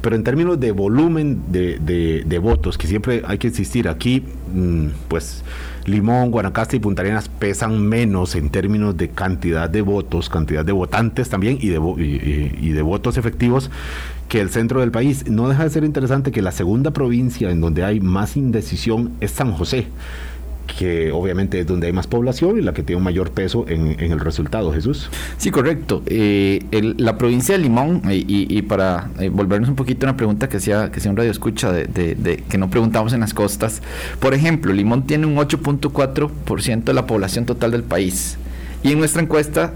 [0.00, 5.44] Pero en términos de volumen de, votos, que siempre hay que existir aquí, mm, pues
[5.86, 10.72] Limón, Guanacaste y Punta Arenas pesan menos en términos de cantidad de votos, cantidad de
[10.72, 11.78] votantes también y de,
[12.60, 13.70] y de votos efectivos
[14.28, 15.28] que el centro del país.
[15.28, 19.32] No deja de ser interesante que la segunda provincia en donde hay más indecisión es
[19.32, 19.86] San José
[20.66, 24.00] que obviamente es donde hay más población y la que tiene un mayor peso en,
[24.00, 25.10] el resultado, Jesús.
[25.36, 26.02] Sí, correcto.
[26.06, 26.60] Eh,
[26.98, 30.58] la provincia de Limón, eh, y, para eh, volvernos un poquito a una pregunta que
[30.58, 33.82] hacía, que un radio escucha, de, que no preguntamos en las costas,
[34.20, 38.38] por ejemplo, Limón tiene un 8.4% de la población total del país.
[38.82, 39.74] Y en nuestra encuesta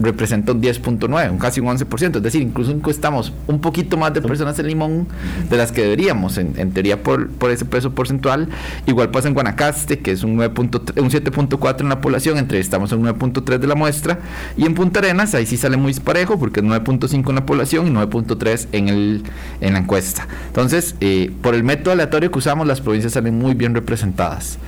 [0.00, 4.22] representa un 10.9, un casi un 11%, es decir, incluso encuestamos un poquito más de
[4.22, 5.08] personas en Limón
[5.48, 8.48] de las que deberíamos, en, teoría por, por, ese peso porcentual.
[8.86, 13.04] Igual pasa en Guanacaste, que es un, 9 un 7.4 en la población, entrevistamos un
[13.04, 14.18] 9.3 de la muestra,
[14.56, 17.86] y en Punta Arenas, ahí sí sale muy parejo, porque es 9.5 en la población
[17.86, 19.22] y 9.3 en, el,
[19.60, 20.26] en la encuesta.
[20.48, 24.58] Entonces, eh, por el método aleatorio que usamos, las provincias salen muy bien representadas.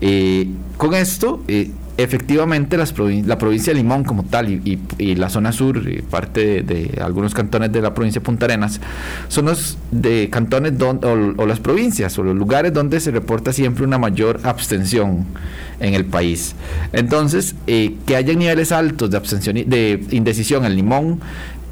[0.00, 5.88] Eh, con esto, eh, efectivamente la provincia de Limón como tal y, la zona sur,
[5.88, 8.80] y parte de, algunos cantones de la provincia de Punta Arenas,
[9.28, 13.98] son los de cantones o, las provincias o los lugares donde se reporta siempre una
[13.98, 15.24] mayor abstención
[15.80, 16.54] en el país.
[16.92, 21.20] Entonces, eh, que haya niveles altos de abstención de indecisión en Limón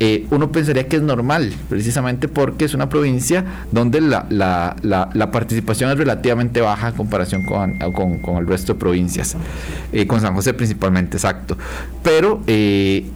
[0.01, 5.31] eh, uno pensaría que es normal, precisamente porque es una provincia donde la, la, la,
[5.31, 9.37] participación es relativamente baja en comparación con, el resto de provincias,
[9.93, 11.57] eh, con San José principalmente, exacto.
[12.03, 13.07] Pero eh,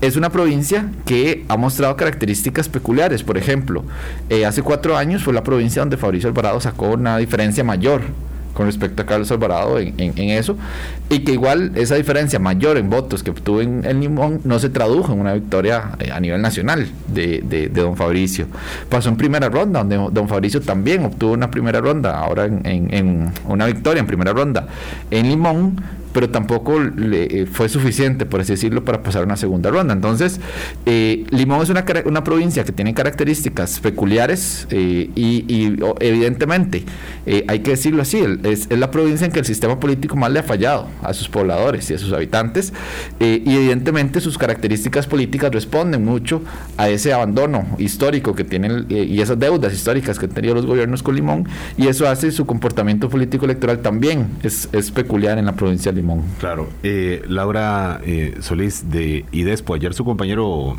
[0.00, 3.22] es una provincia que ha mostrado características peculiares.
[3.22, 3.84] Por ejemplo,
[4.46, 8.02] hace cuatro años fue la provincia donde Fabricio Alvarado sacó una diferencia mayor
[8.52, 10.56] con respecto a Carlos Alvarado en, eso,
[11.08, 14.68] y que igual esa diferencia mayor en votos que obtuvo en el Limón no se
[14.68, 18.46] tradujo en una victoria eh, a nivel nacional de, de, don Fabricio.
[18.88, 23.32] Pasó en primera ronda, donde don Fabricio también obtuvo una primera ronda, ahora en, en
[23.46, 24.68] una victoria en primera ronda
[25.10, 25.76] en Limón,
[26.12, 29.94] pero tampoco le, eh, fue suficiente, por así decirlo, para pasar una segunda ronda.
[29.94, 30.40] Entonces,
[30.86, 36.84] eh, Limón es una, una, provincia que tiene características peculiares eh, y, evidentemente,
[37.46, 40.40] hay que decirlo así, es, es, la provincia en que el sistema político más le
[40.40, 42.72] ha fallado a sus pobladores y a sus habitantes
[43.20, 46.42] y evidentemente sus características políticas responden mucho
[46.76, 51.02] a ese abandono histórico que tienen y esas deudas históricas que han tenido los gobiernos
[51.02, 55.52] con Limón y eso hace su comportamiento político electoral también es, es peculiar en la
[55.52, 56.01] provincia de Limón.
[56.38, 56.68] Claro.
[56.82, 60.76] Eh, Laura eh, Solís de IDESPO, ayer su compañero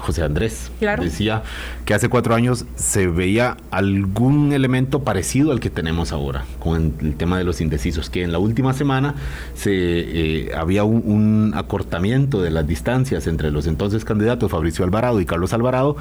[0.00, 1.42] José Andrés decía
[1.84, 7.14] que hace cuatro años se veía algún elemento parecido al que tenemos ahora con el
[7.16, 9.14] tema de los indecisos, que en la última semana
[9.54, 15.26] se eh, había un, acortamiento de las distancias entre los entonces candidatos Fabricio Alvarado y
[15.26, 15.96] Carlos Alvarado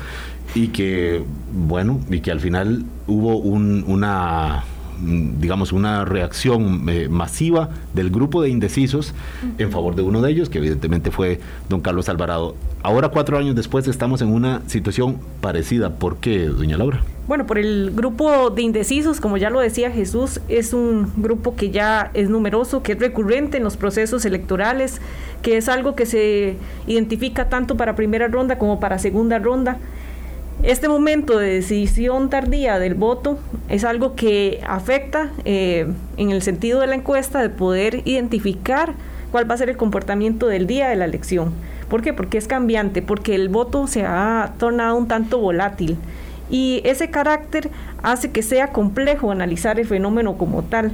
[0.56, 7.70] y que, bueno, y que al final hubo una Mm, digamos, una reacción eh, masiva
[7.94, 9.14] del grupo de indecisos
[9.58, 12.56] en favor de uno de ellos, que evidentemente fue don Carlos Alvarado.
[12.82, 15.96] Ahora, cuatro años después, estamos en una situación parecida.
[15.96, 17.04] ¿Por qué, doña Laura?
[17.28, 21.70] Bueno, por el grupo de indecisos, como ya lo decía Jesús, es un grupo que
[21.70, 25.00] ya es numeroso, que es recurrente en los procesos electorales,
[25.44, 26.56] que es algo que se
[26.88, 29.78] identifica tanto para primera ronda como para segunda ronda
[30.63, 36.82] este momento de decisión tardía del voto es algo que afecta eh, en el sentido
[36.82, 38.93] de la encuesta de poder identificar
[39.32, 41.54] cuál va a ser el comportamiento del día de la elección.
[41.89, 42.13] ¿Por qué?
[42.13, 45.98] Porque es cambiante, porque el voto se ha tornado un tanto volátil
[46.50, 47.69] y ese carácter
[48.04, 50.91] hace que sea complejo analizar el fenómeno como tal.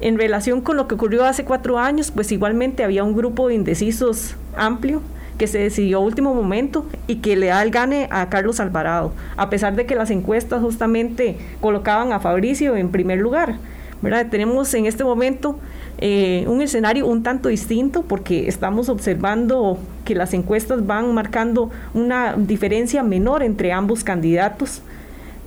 [0.00, 3.54] En relación con lo que ocurrió hace cuatro años, pues igualmente había un grupo de
[3.54, 5.00] indecisos amplio
[5.38, 9.12] que se decidió a último momento y que le da el gane a Carlos Alvarado,
[9.36, 13.56] a pesar de que las encuestas justamente colocaban a Fabricio en primer lugar.
[14.04, 14.26] ¿verdad?
[14.30, 15.58] Tenemos en este momento
[15.98, 22.34] eh, un escenario un tanto distinto porque estamos observando que las encuestas van marcando una
[22.36, 24.82] diferencia menor entre ambos candidatos.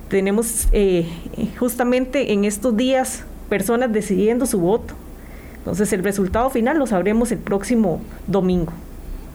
[0.08, 1.06] Tenemos eh,
[1.58, 4.94] justamente en estos días personas decidiendo su voto.
[5.58, 8.72] Entonces el resultado final lo sabremos el próximo domingo.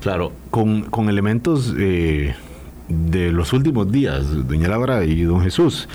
[0.03, 2.35] Claro, con, elementos eh,
[2.89, 5.87] de los últimos días, doña Laura y don Jesús.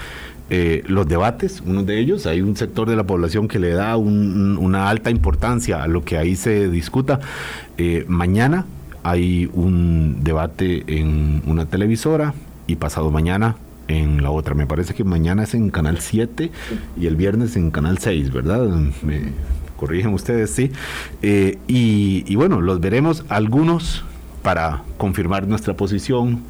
[0.49, 3.99] Eh, los debates, uno de ellos, hay un sector de la población que le da
[3.99, 7.21] una alta importancia a lo que ahí se discuta.
[7.77, 8.65] Eh, mañana
[9.03, 12.33] hay un debate en una televisora
[12.67, 13.57] y pasado mañana
[13.89, 14.55] en la otra.
[14.55, 16.51] Me parece que mañana es en Canal 7
[16.99, 18.71] y el viernes en Canal 6, ¿verdad?
[19.79, 20.73] Corrigen ustedes, sí.
[21.23, 24.05] Eh, y, bueno, los veremos algunos
[24.43, 26.43] para confirmar nuestra posición,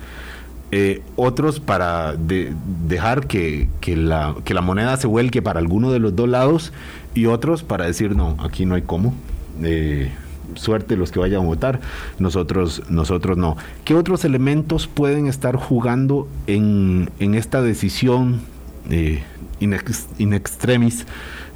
[0.71, 6.17] eh, otros para dejar que, la, que la moneda se vuelque para alguno de los
[6.17, 6.73] dos lados
[7.15, 9.15] y otros para decir, no, aquí no hay cómo.
[9.63, 10.11] Eh,
[10.55, 11.81] suerte los que vayan a votar,
[12.19, 13.57] nosotros, nosotros no.
[13.85, 18.41] ¿Qué otros elementos pueden estar jugando en, en esta decisión
[18.91, 21.07] in, extremis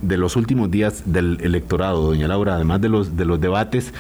[0.00, 3.92] de los últimos días del electorado, doña Laura, además de los, de los debates,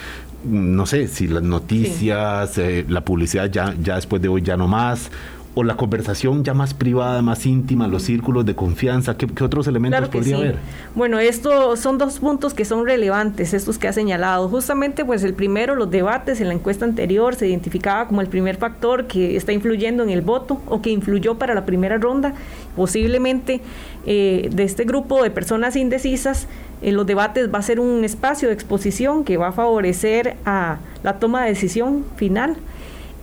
[0.44, 4.66] no sé si las noticias, eh, la publicidad ya, ya después de hoy ya no
[4.66, 5.10] más,
[5.54, 9.16] o la conversación ya más privada, más íntima, los círculos de confianza?
[9.16, 10.56] ¿Qué, otros elementos podría haber?
[10.94, 14.48] Bueno, estos son dos puntos que son relevantes, estos que ha señalado.
[14.48, 18.56] Justamente, pues el primero, los debates en la encuesta anterior se identificaba como el primer
[18.56, 22.34] factor que está influyendo en el voto o que influyó para la primera ronda.
[22.74, 23.60] Posiblemente
[24.06, 26.48] eh, de este grupo de personas indecisas,
[26.80, 30.78] en los debates va a ser un espacio de exposición que va a favorecer a
[31.02, 32.56] la toma de decisión final.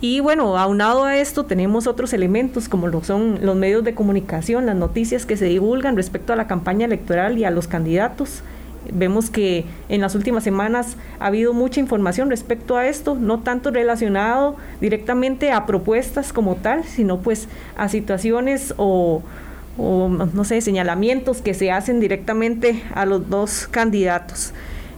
[0.02, 4.66] Y bueno, aunado a esto tenemos otros elementos como lo son los medios de comunicación,
[4.66, 8.42] las noticias que se divulgan respecto a la campaña electoral y a los candidatos.
[8.94, 13.72] Vemos que en las últimas semanas ha habido mucha información respecto a esto, no tanto
[13.72, 19.22] relacionado directamente a propuestas como tal, sino pues a situaciones o,
[19.78, 24.54] no sé, señalamientos que se hacen directamente a los dos candidatos.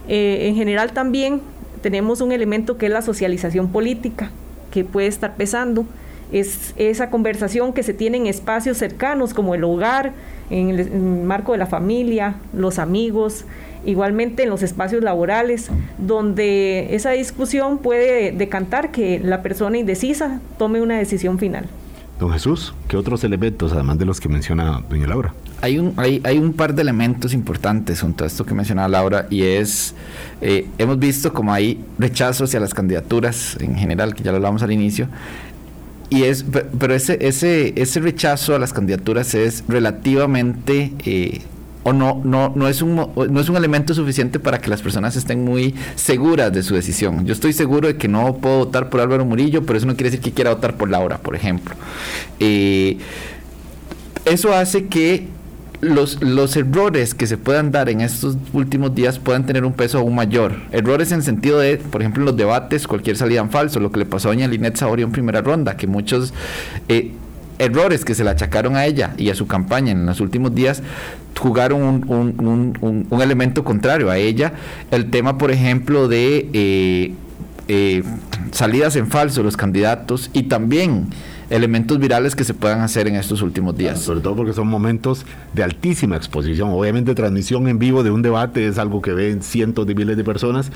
[0.06, 1.40] Eh, en general también
[1.82, 4.30] tenemos un elemento que es la socialización política
[4.72, 5.86] que puede estar pesando,
[6.32, 10.12] es esa conversación que se tiene en espacios cercanos como el hogar,
[10.50, 13.44] en el, marco de la familia, los amigos,
[13.84, 20.80] igualmente en los espacios laborales, donde esa discusión puede decantar que la persona indecisa tome
[20.80, 21.66] una decisión final.
[22.18, 25.34] Don Jesús, ¿qué otros elementos, además de los que menciona doña Laura?
[25.62, 29.26] Hay un, hay, hay un par de elementos importantes junto a esto que mencionaba Laura
[29.30, 29.94] y es,
[30.40, 34.62] eh, hemos visto como hay rechazo hacia las candidaturas en general, que ya lo hablamos
[34.62, 35.08] al inicio,
[36.10, 36.44] y es,
[36.78, 41.40] pero ese, ese, ese rechazo a las candidaturas es relativamente eh,
[41.84, 45.16] o no, no, no, es un, no es un elemento suficiente para que las personas
[45.16, 47.24] estén muy seguras de su decisión.
[47.24, 50.10] Yo estoy seguro de que no puedo votar por Álvaro Murillo, pero eso no quiere
[50.10, 51.74] decir que quiera votar por Laura, por ejemplo.
[52.38, 52.98] Eh,
[54.24, 55.26] eso hace que
[55.82, 59.98] los, los errores que se puedan dar en estos últimos días puedan tener un peso
[59.98, 60.54] aún mayor.
[60.70, 63.98] Errores en sentido de, por ejemplo, en los debates, cualquier salida en falso, lo que
[63.98, 66.32] le pasó a doña Linet Saborio en primera ronda, que muchos...
[66.88, 67.12] Eh,
[67.58, 70.82] errores que se le achacaron a ella y a su campaña en los últimos días
[71.38, 74.54] jugaron un, elemento contrario a ella.
[74.90, 77.14] El tema, por ejemplo, de eh,
[77.68, 78.02] eh,
[78.50, 81.08] salidas en falso los candidatos y también
[81.52, 84.00] elementos virales que se puedan hacer en estos últimos días.
[84.00, 86.70] sobre todo porque son momentos de altísima exposición.
[86.70, 90.24] Obviamente transmisión en vivo de un debate es algo que ven cientos de miles de
[90.24, 90.72] personas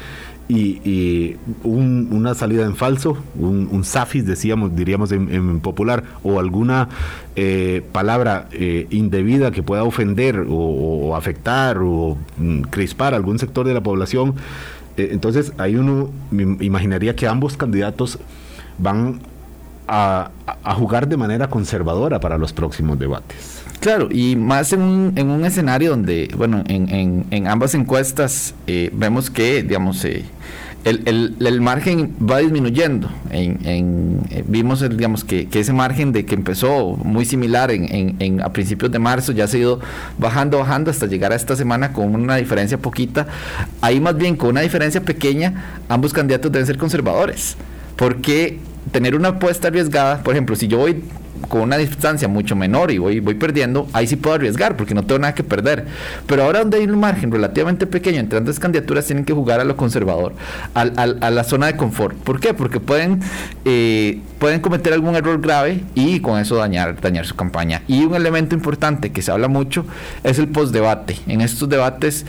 [0.49, 6.89] y, una salida en falso, un, un safis, decíamos, diríamos en, popular, o alguna
[7.35, 13.75] eh, palabra eh, indebida que pueda ofender o, afectar o mm, crispar algún sector de
[13.75, 14.35] la población.
[14.99, 18.19] Eh, entonces ahí uno imaginaría que ambos candidatos
[18.79, 19.21] van
[19.89, 20.31] a,
[20.77, 23.63] jugar de manera conservadora para los próximos debates.
[23.81, 28.91] Claro, y más en un, en un escenario donde, bueno, en, en, ambas encuestas eh,
[28.93, 30.25] vemos que, digamos, eh,
[30.87, 33.11] el, el, margen va disminuyendo.
[33.31, 38.53] En, eh, vimos, digamos, que, que, ese margen de que empezó muy similar en, a
[38.53, 39.81] principios de marzo ya ha ido
[40.17, 43.27] bajando, bajando hasta llegar a esta semana con una diferencia poquita.
[43.81, 47.57] Ahí más bien con una diferencia pequeña, ambos candidatos deben ser conservadores.
[47.97, 48.61] Porque
[48.93, 51.03] tener una apuesta arriesgada, por ejemplo, si yo voy
[51.49, 55.05] con una distancia mucho menor y voy, voy perdiendo, ahí sí puedo arriesgar porque no
[55.05, 55.87] tengo nada que perder.
[56.27, 59.65] Pero ahora donde hay un margen relativamente pequeño entre ambas candidaturas tienen que jugar a
[59.65, 60.33] lo conservador,
[60.75, 62.17] a la zona de confort.
[62.17, 62.55] ¿Por qué?
[62.55, 63.21] Porque pueden,
[63.65, 67.83] eh, pueden cometer algún error grave y con eso dañar, dañar su campaña.
[67.87, 69.85] Y un elemento importante que se habla mucho
[70.25, 71.17] es el postdebate.
[71.27, 72.25] En estos debates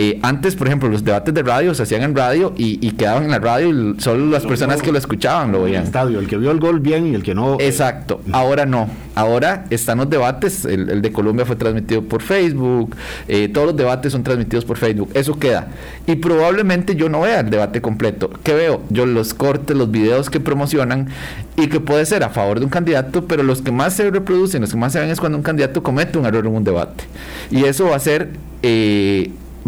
[0.00, 3.32] eh, antes, por ejemplo, los debates de radio se hacían en radio y, quedaban en
[3.32, 5.82] la radio y solo las personas que lo escuchaban lo veían.
[5.82, 7.54] El estadio, el que vio el gol bien y el que no.
[7.54, 8.20] Eh, Exacto.
[8.30, 8.88] Ahora no.
[9.16, 10.64] Ahora están los debates.
[10.64, 12.94] El, de Colombia fue transmitido por Facebook.
[13.26, 15.10] Eh, todos los debates son transmitidos por Facebook.
[15.14, 15.66] Eso queda.
[16.06, 18.30] Y probablemente yo no vea el debate completo.
[18.44, 18.82] ¿Qué veo?
[18.90, 21.08] Yo los cortes, los videos que promocionan
[21.56, 24.60] y que puede ser a favor de un candidato, pero los que más se reproducen,
[24.60, 27.02] los que más se ven es cuando un candidato comete un error en un debate.
[27.50, 28.30] Y eso va a ser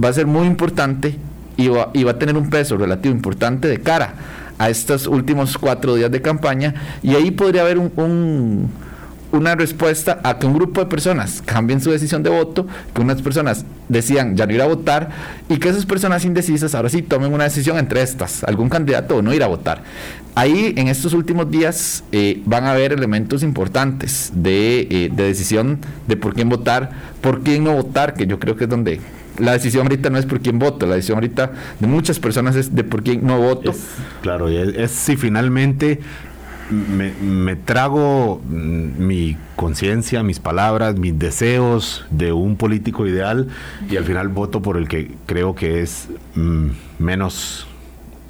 [0.02, 1.16] va a ser muy importante
[1.56, 4.14] y va, y va a tener un peso relativo importante de cara
[4.58, 8.68] a estos últimos cuatro días de campaña y ahí podría haber un,
[9.32, 13.22] una respuesta a que un grupo de personas cambien su decisión de voto, que unas
[13.22, 15.10] personas decían ya no ir a votar
[15.48, 19.22] y que esas personas indecisas ahora sí tomen una decisión entre estas, algún candidato o
[19.22, 19.82] no ir a votar.
[20.34, 25.78] Ahí en estos últimos días eh, van a haber elementos importantes de, eh, de decisión
[26.06, 29.00] de por quién votar, por quién no votar, que yo creo que es donde
[29.40, 32.74] la decisión ahorita no es por quién voto, la decisión ahorita de muchas personas es
[32.74, 33.74] de por quién no voto.
[34.22, 36.00] claro, es, si finalmente
[36.70, 43.48] me, trago mm, mi conciencia, mis palabras, mis deseos de un político ideal
[43.90, 46.68] y al final voto por el que creo que es mm,
[46.98, 47.66] menos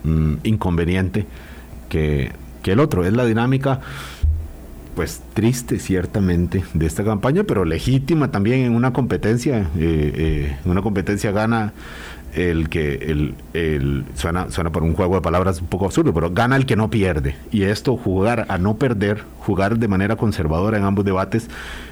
[0.04, 1.26] mm, inconveniente
[1.88, 2.32] que,
[2.62, 3.04] que el otro.
[3.04, 3.80] Es la dinámica
[5.00, 10.82] pues triste ciertamente de esta campaña, pero legítima también en una competencia, eh, eh, una
[10.82, 11.72] competencia gana
[12.34, 12.96] el que
[13.54, 16.76] el, suena, suena por un juego de palabras un poco absurdo, pero gana el que
[16.76, 17.34] no pierde.
[17.50, 21.48] Y esto, jugar a no perder, jugar de manera conservadora en ambos debates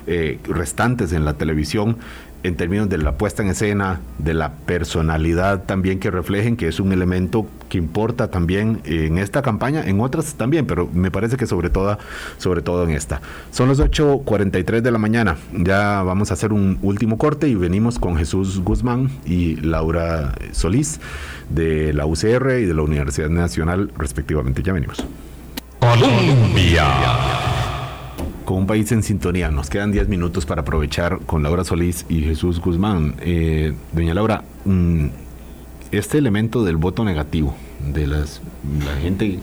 [0.07, 1.97] eh, restantes en la televisión,
[2.43, 6.81] en términos de la puesta en escena, de la personalidad también que reflejen, que es
[6.81, 11.47] un elemento que importa también en esta campaña, en otras también, pero me parece que
[11.47, 11.99] sobre todo,
[12.39, 13.21] sobre todo en esta.
[13.51, 17.99] Son las 8.43 de la mañana, ya vamos a hacer un último corte y venimos
[17.99, 21.01] con Jesús Guzmán y Laura Solís
[21.51, 24.63] de la UCR y de la Universidad Nacional respectivamente.
[24.63, 25.05] Ya venimos.
[25.81, 26.87] Colombia
[28.49, 29.51] con un país en sintonía.
[29.51, 33.15] Nos quedan 10 minutos para aprovechar con Laura Solís y Jesús Guzmán.
[33.21, 35.05] Eh, doña Laura, mm,
[35.93, 37.55] este elemento del voto negativo,
[37.93, 38.41] de las,
[38.87, 39.41] la gente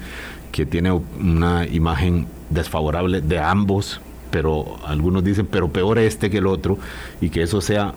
[0.52, 4.02] que tiene una imagen desfavorable de ambos,
[4.32, 6.80] pero algunos dicen, pero peor este que el otro,
[7.22, 7.94] y que eso sea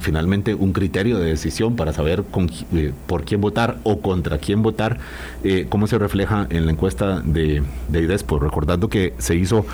[0.00, 4.62] finalmente un criterio de decisión para saber con, eh, por quién votar o contra quién
[4.62, 4.98] votar,
[5.44, 9.66] eh, cómo se refleja en la encuesta de, de IDESPO, recordando que se hizo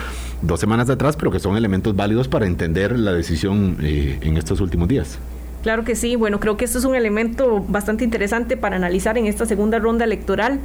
[0.42, 4.61] dos semanas atrás, pero que son elementos válidos para entender la decisión eh, en estos
[4.61, 5.18] últimos días.
[5.62, 9.26] Claro que sí, bueno, creo que esto es un elemento bastante interesante para analizar en
[9.26, 10.59] esta segunda ronda electoral.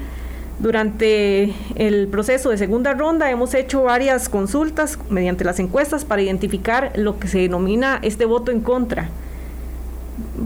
[0.60, 6.94] Durante el proceso de segunda ronda hemos hecho varias consultas mediante las encuestas para identificar
[6.96, 9.12] lo que se denomina este voto en contra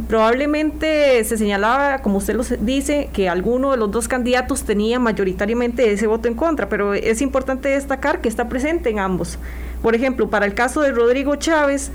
[0.08, 5.92] probablemente se señalaba, como usted lo dice, que alguno de los dos candidatos tenía mayoritariamente
[5.92, 9.38] ese voto en contra, pero es importante destacar que está presente en ambos.
[9.82, 11.92] Por ejemplo, para el caso de Rodrigo Chávez,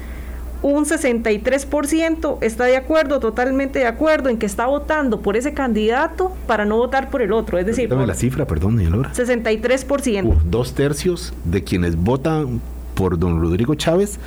[0.62, 6.32] un 63% está de acuerdo, totalmente de acuerdo en que está votando por ese candidato
[6.46, 7.58] para no votar por el otro.
[7.58, 10.40] Es decir, la cifra, perdón, 63%.
[10.44, 12.60] dos tercios de quienes votan
[12.94, 14.18] por don Rodrigo Chávez,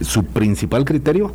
[0.00, 1.32] su principal criterio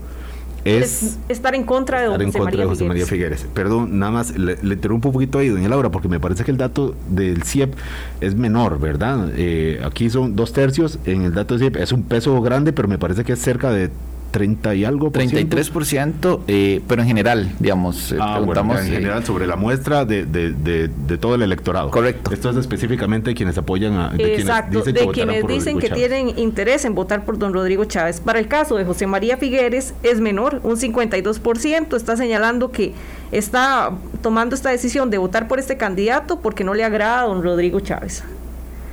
[0.66, 2.26] es, estar en contra de,
[2.66, 3.46] José, María Figueres.
[3.54, 6.58] Perdón, nada más le, interrumpo un poquito ahí, doña Laura, porque me parece que el
[6.58, 7.74] dato del CIEP
[8.22, 9.30] es menor, ¿verdad?
[9.36, 12.88] Eh, aquí son dos tercios, en el dato del CIEP es un peso grande, pero
[12.88, 13.90] me parece que es cerca de
[14.32, 18.80] 30 y algo por 33%, eh, pero en general, digamos, eh, ah, preguntamos...
[18.80, 21.92] en eh, general, sobre la muestra de, de, de, todo el electorado.
[21.92, 22.34] Correcto.
[22.34, 24.10] Esto es específicamente quienes apoyan a...
[24.10, 27.86] De Exacto, quienes dicen de quienes dicen que tienen interés en votar por don Rodrigo
[27.86, 28.20] Chávez.
[28.20, 32.94] Para el caso de José María Figueres es menor, un 52%, está señalando que
[33.32, 37.44] está tomando esta decisión de votar por este candidato porque no le agrada a don
[37.44, 38.24] Rodrigo Chávez.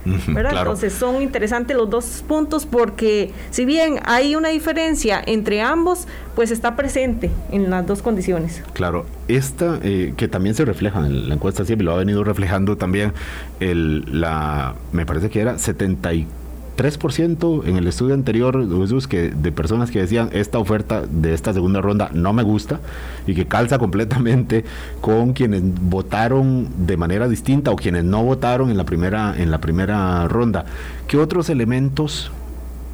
[0.07, 6.50] Entonces son interesantes los dos puntos porque si bien hay una diferencia entre ambos, pues
[6.50, 8.62] está presente en las dos condiciones.
[8.72, 12.76] Claro, esta eh, que también se refleja en la encuesta siempre lo ha venido reflejando
[12.76, 13.12] también
[13.61, 16.45] el, la, me parece que era 74
[16.77, 18.66] 3% en el estudio anterior,
[19.09, 22.81] que de personas que decían esta oferta de esta segunda ronda no me gusta
[23.27, 24.64] y que calza completamente
[25.01, 29.59] con quienes votaron de manera distinta o quienes no votaron en la primera en la
[29.59, 30.64] primera ronda.
[31.09, 32.31] ¿Qué otros elementos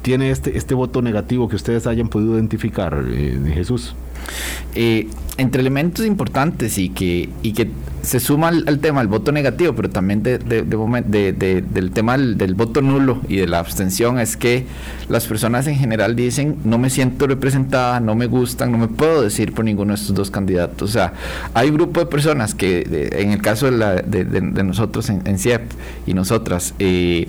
[0.03, 3.95] tiene este este voto negativo que ustedes hayan podido identificar, eh, Jesús?
[4.75, 7.67] Eh, entre elementos importantes y que, y que
[8.03, 13.21] se suma al, tema del voto negativo, pero también de, del tema del, voto nulo
[13.27, 14.65] y de la abstención, es que
[15.09, 19.23] las personas en general dicen, no me siento representada, no me gustan, no me puedo
[19.23, 20.89] decir por ninguno de estos dos candidatos.
[20.89, 21.13] O sea,
[21.55, 25.63] hay un grupo de personas que, en el caso de, nosotros en, CIEP
[26.05, 27.27] y nosotras, eh,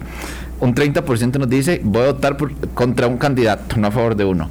[0.60, 2.36] un 30% nos dice, voy a votar
[2.74, 4.48] contra un candidato, no a favor de uno.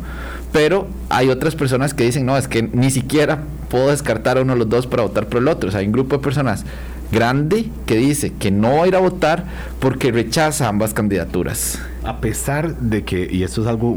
[0.51, 3.39] Pero hay otras personas que dicen, no, es que ni siquiera
[3.69, 5.69] puedo descartar a uno de los dos para votar por el otro.
[5.69, 6.63] O sea, hay un grupo de personas
[7.11, 9.45] grande que dice que no va a ir a votar
[9.79, 11.79] porque rechaza ambas candidaturas.
[12.03, 13.95] A pesar de que, y esto es algo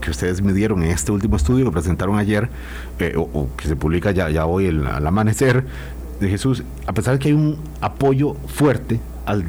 [0.00, 2.48] que ustedes me dieron en este último estudio que presentaron ayer,
[3.00, 5.64] eh, o, que se publica ya, ya hoy al amanecer,
[6.20, 9.44] de Jesús, a pesar de que hay un apoyo fuerte al,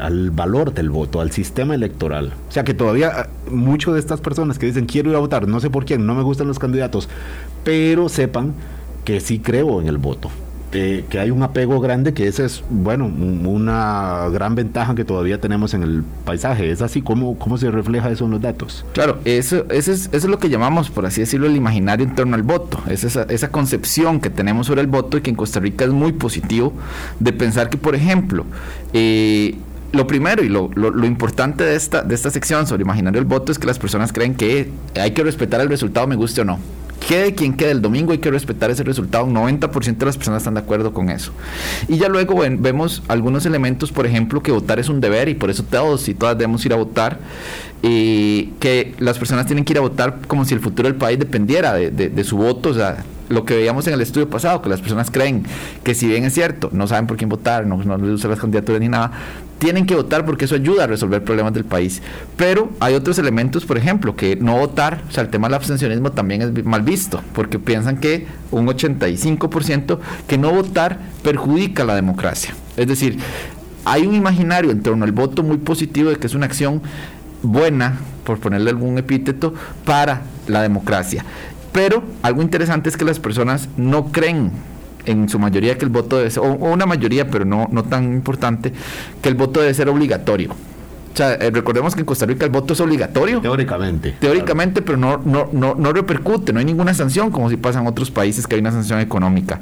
[0.00, 2.32] al, valor del voto, al sistema electoral.
[2.48, 5.48] O sea que todavía ah, muchas de estas personas que dicen quiero ir a votar,
[5.48, 7.08] no sé por quién, no me gustan los candidatos,
[7.64, 8.54] pero sepan
[9.04, 10.30] que sí creo en el voto
[10.70, 15.74] que hay un apego grande, que esa es, bueno, una gran ventaja que todavía tenemos
[15.74, 16.70] en el paisaje.
[16.70, 17.02] ¿Es así?
[17.02, 18.84] ¿Cómo, cómo se refleja eso en los datos?
[18.92, 22.14] Claro, eso, eso, es, eso es lo que llamamos, por así decirlo, el imaginario en
[22.14, 22.80] torno al voto.
[22.88, 25.90] Es esa, esa concepción que tenemos sobre el voto y que en Costa Rica es
[25.90, 26.72] muy positivo
[27.18, 28.44] de pensar que, por ejemplo,
[28.92, 29.56] eh,
[29.92, 33.28] lo primero y lo, lo, lo, importante de esta, de esta sección sobre imaginario del
[33.28, 36.44] voto es que las personas creen que hay que respetar el resultado, me guste o
[36.44, 36.60] no.
[37.06, 39.24] Quede quien quede el domingo, hay que respetar ese resultado.
[39.24, 41.32] Un 90% de las personas están de acuerdo con eso.
[41.88, 45.50] Y ya luego vemos algunos elementos, por ejemplo, que votar es un deber y por
[45.50, 47.18] eso todos y todas debemos ir a votar.
[47.82, 51.18] Y que las personas tienen que ir a votar como si el futuro del país
[51.18, 52.70] dependiera de, su voto.
[52.70, 55.44] O sea, lo que veíamos en el estudio pasado, que las personas creen
[55.82, 58.40] que si bien es cierto, no saben por quién votar, no, no les usan las
[58.40, 59.12] candidaturas ni nada,
[59.60, 62.02] tienen que votar porque eso ayuda a resolver problemas del país.
[62.36, 66.10] Pero hay otros elementos, por ejemplo, que no votar, o sea, el tema del abstencionismo
[66.12, 72.54] también es mal visto, porque piensan que un 85% que no votar perjudica la democracia.
[72.76, 73.18] Es decir,
[73.84, 76.80] hay un imaginario en torno al voto muy positivo de que es una acción
[77.42, 79.54] buena, por ponerle algún epíteto,
[79.84, 81.24] para la democracia.
[81.72, 84.52] Pero algo interesante es que las personas no creen
[85.06, 88.04] en su mayoría que el voto debe ser, o, una mayoría, pero no, no tan
[88.04, 88.72] importante,
[89.22, 90.54] que el voto debe ser obligatorio.
[91.12, 93.40] O sea, eh, recordemos que en Costa Rica el voto es obligatorio.
[93.40, 94.14] Teóricamente.
[94.20, 97.86] Teóricamente, pero no, no, no, no repercute, no hay ninguna sanción, como si pasa en
[97.88, 99.58] otros países que hay una sanción económica.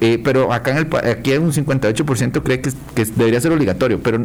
[0.00, 4.00] Eh, pero acá en el aquí hay un 58% cree que, que debería ser obligatorio,
[4.00, 4.24] pero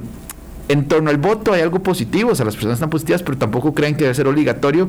[0.67, 3.73] en torno al voto hay algo positivo, o sea, las personas están positivas, pero tampoco
[3.73, 4.87] creen que debe ser obligatorio.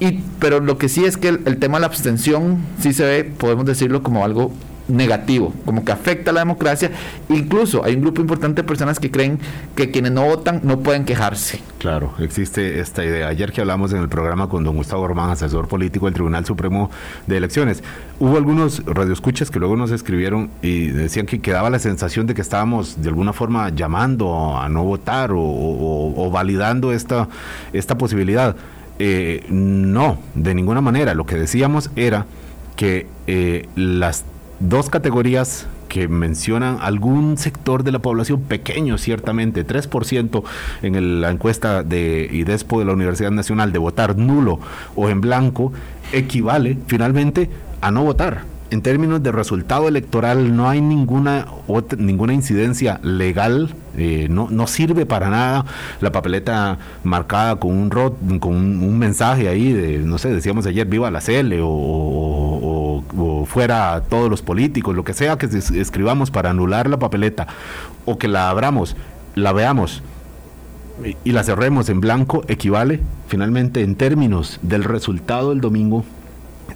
[0.00, 3.04] Y, pero lo que sí es que el, el tema de la abstención sí se
[3.04, 4.50] ve, podemos decirlo, como algo
[4.92, 6.90] negativo, como que afecta a la democracia.
[7.28, 9.38] Incluso hay un grupo importante de personas que creen
[9.74, 11.60] que quienes no votan no pueden quejarse.
[11.78, 13.28] Claro, existe esta idea.
[13.28, 16.90] Ayer que hablamos en el programa con don Gustavo Román, asesor político del Tribunal Supremo
[17.26, 17.82] de Elecciones,
[18.20, 22.42] hubo algunos radioescuchas que luego nos escribieron y decían que quedaba la sensación de que
[22.42, 27.28] estábamos de alguna forma llamando a no votar o, validando esta,
[27.72, 28.54] esta posibilidad.
[28.98, 31.14] Eh, no, de ninguna manera.
[31.14, 32.26] Lo que decíamos era
[32.76, 34.24] que eh, las
[34.68, 40.42] dos categorías que mencionan algún sector de la población pequeño, ciertamente, 3%
[40.82, 44.58] en la encuesta de IDESPO de la Universidad Nacional de votar nulo
[44.96, 45.72] o en blanco,
[46.12, 47.50] equivale finalmente
[47.80, 48.44] a no votar.
[48.70, 51.46] En términos de resultado electoral no hay ninguna
[51.98, 55.66] ninguna incidencia legal, eh, no, no sirve para nada
[56.00, 60.86] la papeleta marcada con un rot, con un, mensaje ahí de, no sé, decíamos ayer,
[60.86, 62.81] viva la CL o,
[63.46, 67.46] fuera todos los políticos, lo que sea que escribamos para anular la papeleta
[68.04, 68.96] o que la abramos,
[69.34, 70.02] la veamos
[71.24, 76.04] y la cerremos en blanco, equivale finalmente en términos del resultado del domingo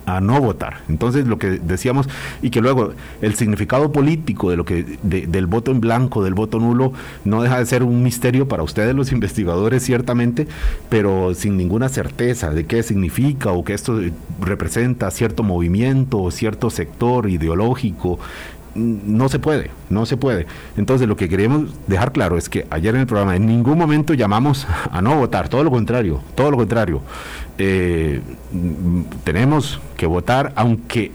[0.07, 0.83] a no votar.
[0.89, 2.09] Entonces lo que decíamos
[2.41, 6.59] y que luego el significado político de lo que del voto en blanco, del voto
[6.59, 6.93] nulo,
[7.25, 10.47] no deja de ser un misterio para ustedes los investigadores ciertamente,
[10.89, 14.01] pero sin ninguna certeza de qué significa o que esto
[14.41, 18.19] representa cierto movimiento o cierto sector ideológico
[18.77, 20.47] no se puede, no se puede.
[20.77, 24.15] Entonces lo que queremos dejar claro es que ayer en el programa en ningún momento
[24.15, 27.01] llamamos a no votar, todo lo contrario, todo lo contrario.
[27.59, 28.21] Eh,
[29.25, 31.11] tenemos que votar aunque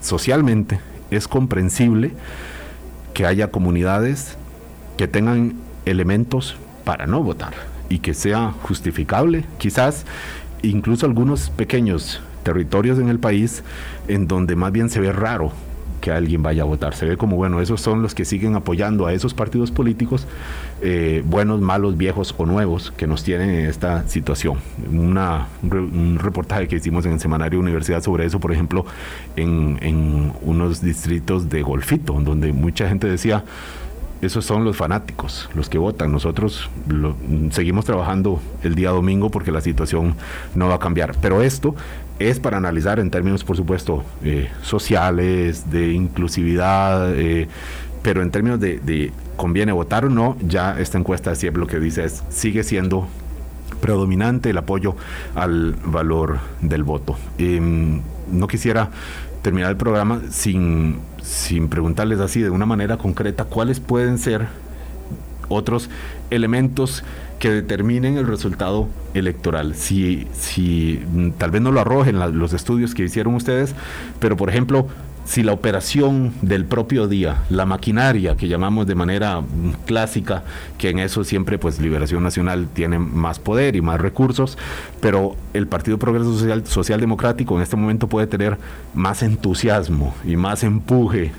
[0.00, 2.12] socialmente es comprensible
[3.12, 4.36] que haya comunidades
[4.96, 5.54] que tengan
[5.86, 7.54] elementos para no votar
[7.88, 10.04] y que sea justificable, quizás
[10.62, 13.62] incluso algunos pequeños territorios en el país
[14.08, 15.52] en donde más bien se ve raro
[16.04, 16.94] que alguien vaya a votar.
[16.94, 20.26] Se ve como, bueno, esos son los que siguen apoyando a esos partidos políticos,
[20.82, 24.58] eh, buenos, malos, viejos o nuevos, que nos tienen en esta situación.
[24.90, 28.84] Un reportaje que hicimos en el Semanario Universidad sobre eso, por ejemplo,
[29.36, 33.42] en, en unos distritos de Golfito, donde mucha gente decía,
[34.20, 36.12] esos son los fanáticos, los que votan.
[36.12, 36.68] Nosotros
[37.50, 40.16] seguimos trabajando el día domingo porque la situación
[40.54, 41.14] no va a cambiar.
[41.20, 41.74] Pero esto
[42.18, 47.48] es para analizar en términos, por supuesto, eh, sociales, de inclusividad, eh,
[48.02, 52.04] pero en términos de, conviene votar o no, ya esta encuesta siempre lo que dice
[52.04, 53.08] es, sigue siendo
[53.80, 54.94] predominante el apoyo
[55.34, 57.16] al valor del voto.
[57.38, 58.00] Em,
[58.30, 58.90] no quisiera
[59.42, 64.46] terminar el programa sin, sin preguntarles así de una manera concreta cuáles pueden ser
[65.48, 65.90] otros
[66.30, 67.04] elementos
[67.44, 69.74] que determinen el resultado electoral.
[69.74, 73.74] Si, si mm, tal vez no lo arrojen los estudios que hicieron ustedes,
[74.18, 74.88] pero por ejemplo,
[75.26, 80.42] si la operación del propio día, la maquinaria que llamamos de manera mm, clásica,
[80.78, 84.56] que en eso siempre pues Liberación Nacional tiene más poder y más recursos,
[85.02, 88.56] pero el Partido Progreso Social, Social Democrático en este momento puede tener
[88.94, 91.30] más entusiasmo y más empuje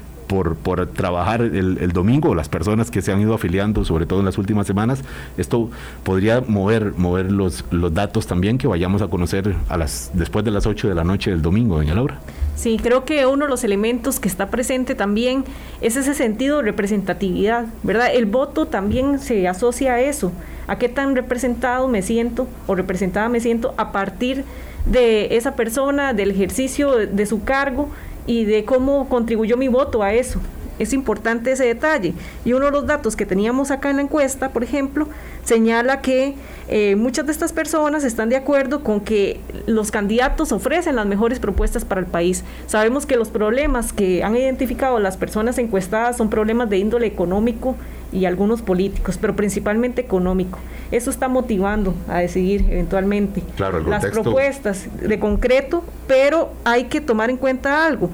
[0.44, 4.38] por, trabajar el, domingo, las personas que se han ido afiliando, sobre todo en las
[4.38, 5.02] últimas semanas,
[5.38, 5.70] esto
[6.04, 10.52] podría mover, mover los, los datos también que vayamos a conocer a las, después de
[10.52, 12.20] las 8 de la noche del domingo, doña Laura.
[12.56, 15.44] Sí, creo que uno de los elementos que está presente también
[15.82, 18.14] es ese sentido de representatividad, ¿verdad?
[18.14, 20.32] El voto también se asocia a eso,
[20.68, 24.46] a qué tan representado me siento o representada me siento a partir
[24.86, 27.90] de esa persona, del ejercicio de, su cargo
[28.28, 30.40] y de cómo contribuyó mi voto a eso.
[30.80, 32.14] Es importante ese detalle.
[32.44, 35.08] Y uno de los datos que teníamos acá en la encuesta, por ejemplo,
[35.44, 36.36] señala que
[36.68, 41.40] eh, muchas de estas personas están de acuerdo con que los candidatos ofrecen las mejores
[41.40, 42.44] propuestas para el país.
[42.68, 47.76] Sabemos que los problemas que han identificado las personas encuestadas son problemas de índole económico
[48.12, 50.58] y algunos políticos, pero principalmente económico.
[50.92, 53.44] Eso está motivando a decidir eventualmente
[53.88, 58.10] las propuestas de concreto, pero hay que tomar en cuenta algo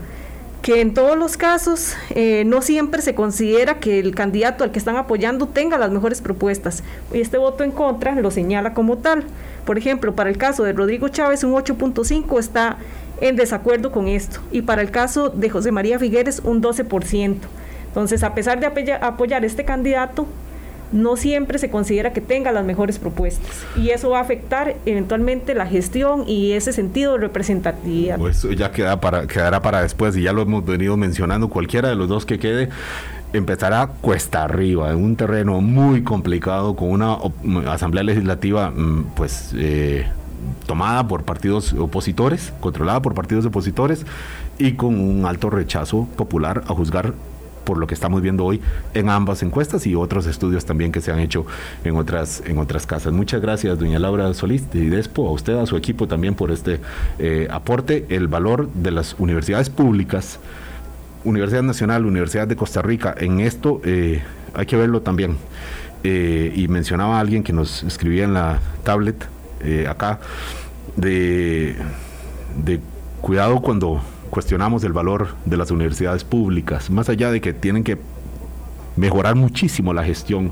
[0.62, 4.80] que en todos los casos eh, no siempre se considera que el candidato al que
[4.80, 6.84] están apoyando tenga las mejores propuestas.
[7.14, 9.24] Y este voto en contra lo señala como tal.
[9.66, 12.78] Por ejemplo, para el caso de Rodrigo Chávez, un 8.5 está
[13.22, 14.40] en desacuerdo con esto.
[14.52, 17.38] Y para el caso de José María Figueres, un 12%.
[17.88, 20.28] Entonces, a pesar de apoyar este candidato,
[20.92, 25.54] no siempre se considera que tenga las mejores propuestas y eso va a afectar eventualmente
[25.54, 28.18] la gestión y ese sentido de representatividad.
[28.18, 31.96] Pues ya queda para, quedará para después y ya lo hemos venido mencionando, cualquiera de
[31.96, 32.70] los dos que quede
[33.34, 37.18] empezará cuesta arriba, en un terreno muy complicado, con una
[37.72, 40.06] asamblea legislativa mm, pues eh,
[40.66, 44.06] tomada por partidos opositores, controlada por partidos opositores
[44.58, 47.14] y con un alto rechazo popular a juzgar
[47.72, 48.60] por lo que estamos viendo hoy
[48.94, 51.46] en ambas encuestas y otros estudios también que se han hecho
[51.86, 53.14] en otras, en otras casas.
[53.14, 56.82] Muchas gracias, doña Laura Solís de IDESPO, a usted, a su equipo también por este
[57.18, 58.06] eh, aporte.
[58.10, 60.38] El valor de las universidades públicas,
[61.24, 64.22] Universidad Nacional, Universidad de Costa Rica, en esto eh,
[64.54, 65.38] hay que verlo también.
[66.04, 69.16] Eh, y mencionaba a alguien que nos escribía en la tablet
[69.88, 70.20] acá
[70.98, 71.78] de,
[72.66, 72.82] de
[73.22, 74.02] cuidado cuando
[74.32, 78.00] cuestionamos el valor de las universidades públicas, más allá de que tienen que
[78.96, 80.52] mejorar muchísimo la gestión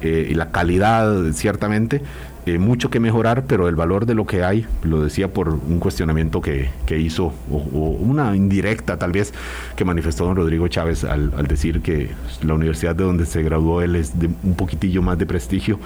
[0.00, 2.02] eh, y la calidad, ciertamente,
[2.44, 5.78] eh, mucho que mejorar, pero el valor de lo que hay, lo decía por un
[5.78, 9.32] cuestionamiento que, hizo, o, una indirecta tal vez,
[9.76, 12.10] que manifestó don Rodrigo Chávez al, decir que
[12.42, 15.78] la universidad de donde se graduó él es de un poquitillo más de prestigio.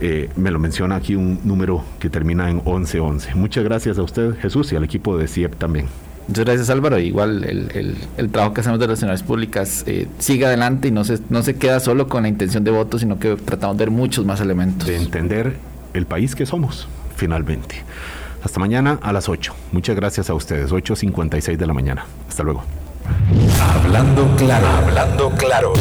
[0.00, 3.34] Eh, me lo menciona aquí un número que termina en 1111.
[3.34, 5.88] Muchas gracias a usted, Jesús, y al equipo de CIEP también.
[6.28, 6.98] Muchas gracias Álvaro.
[6.98, 11.18] Igual el, el, trabajo que hacemos de relaciones públicas eh, sigue adelante y no se,
[11.30, 14.26] no se queda solo con la intención de voto, sino que tratamos de ver muchos
[14.26, 14.86] más elementos.
[14.86, 15.56] De entender
[15.94, 17.82] el país que somos, finalmente.
[18.44, 19.54] Hasta mañana a las 8.
[19.72, 20.70] Muchas gracias a ustedes.
[20.70, 22.04] 8.56 de la mañana.
[22.28, 22.62] Hasta luego.
[23.60, 25.72] Hablando claro, hablando claro.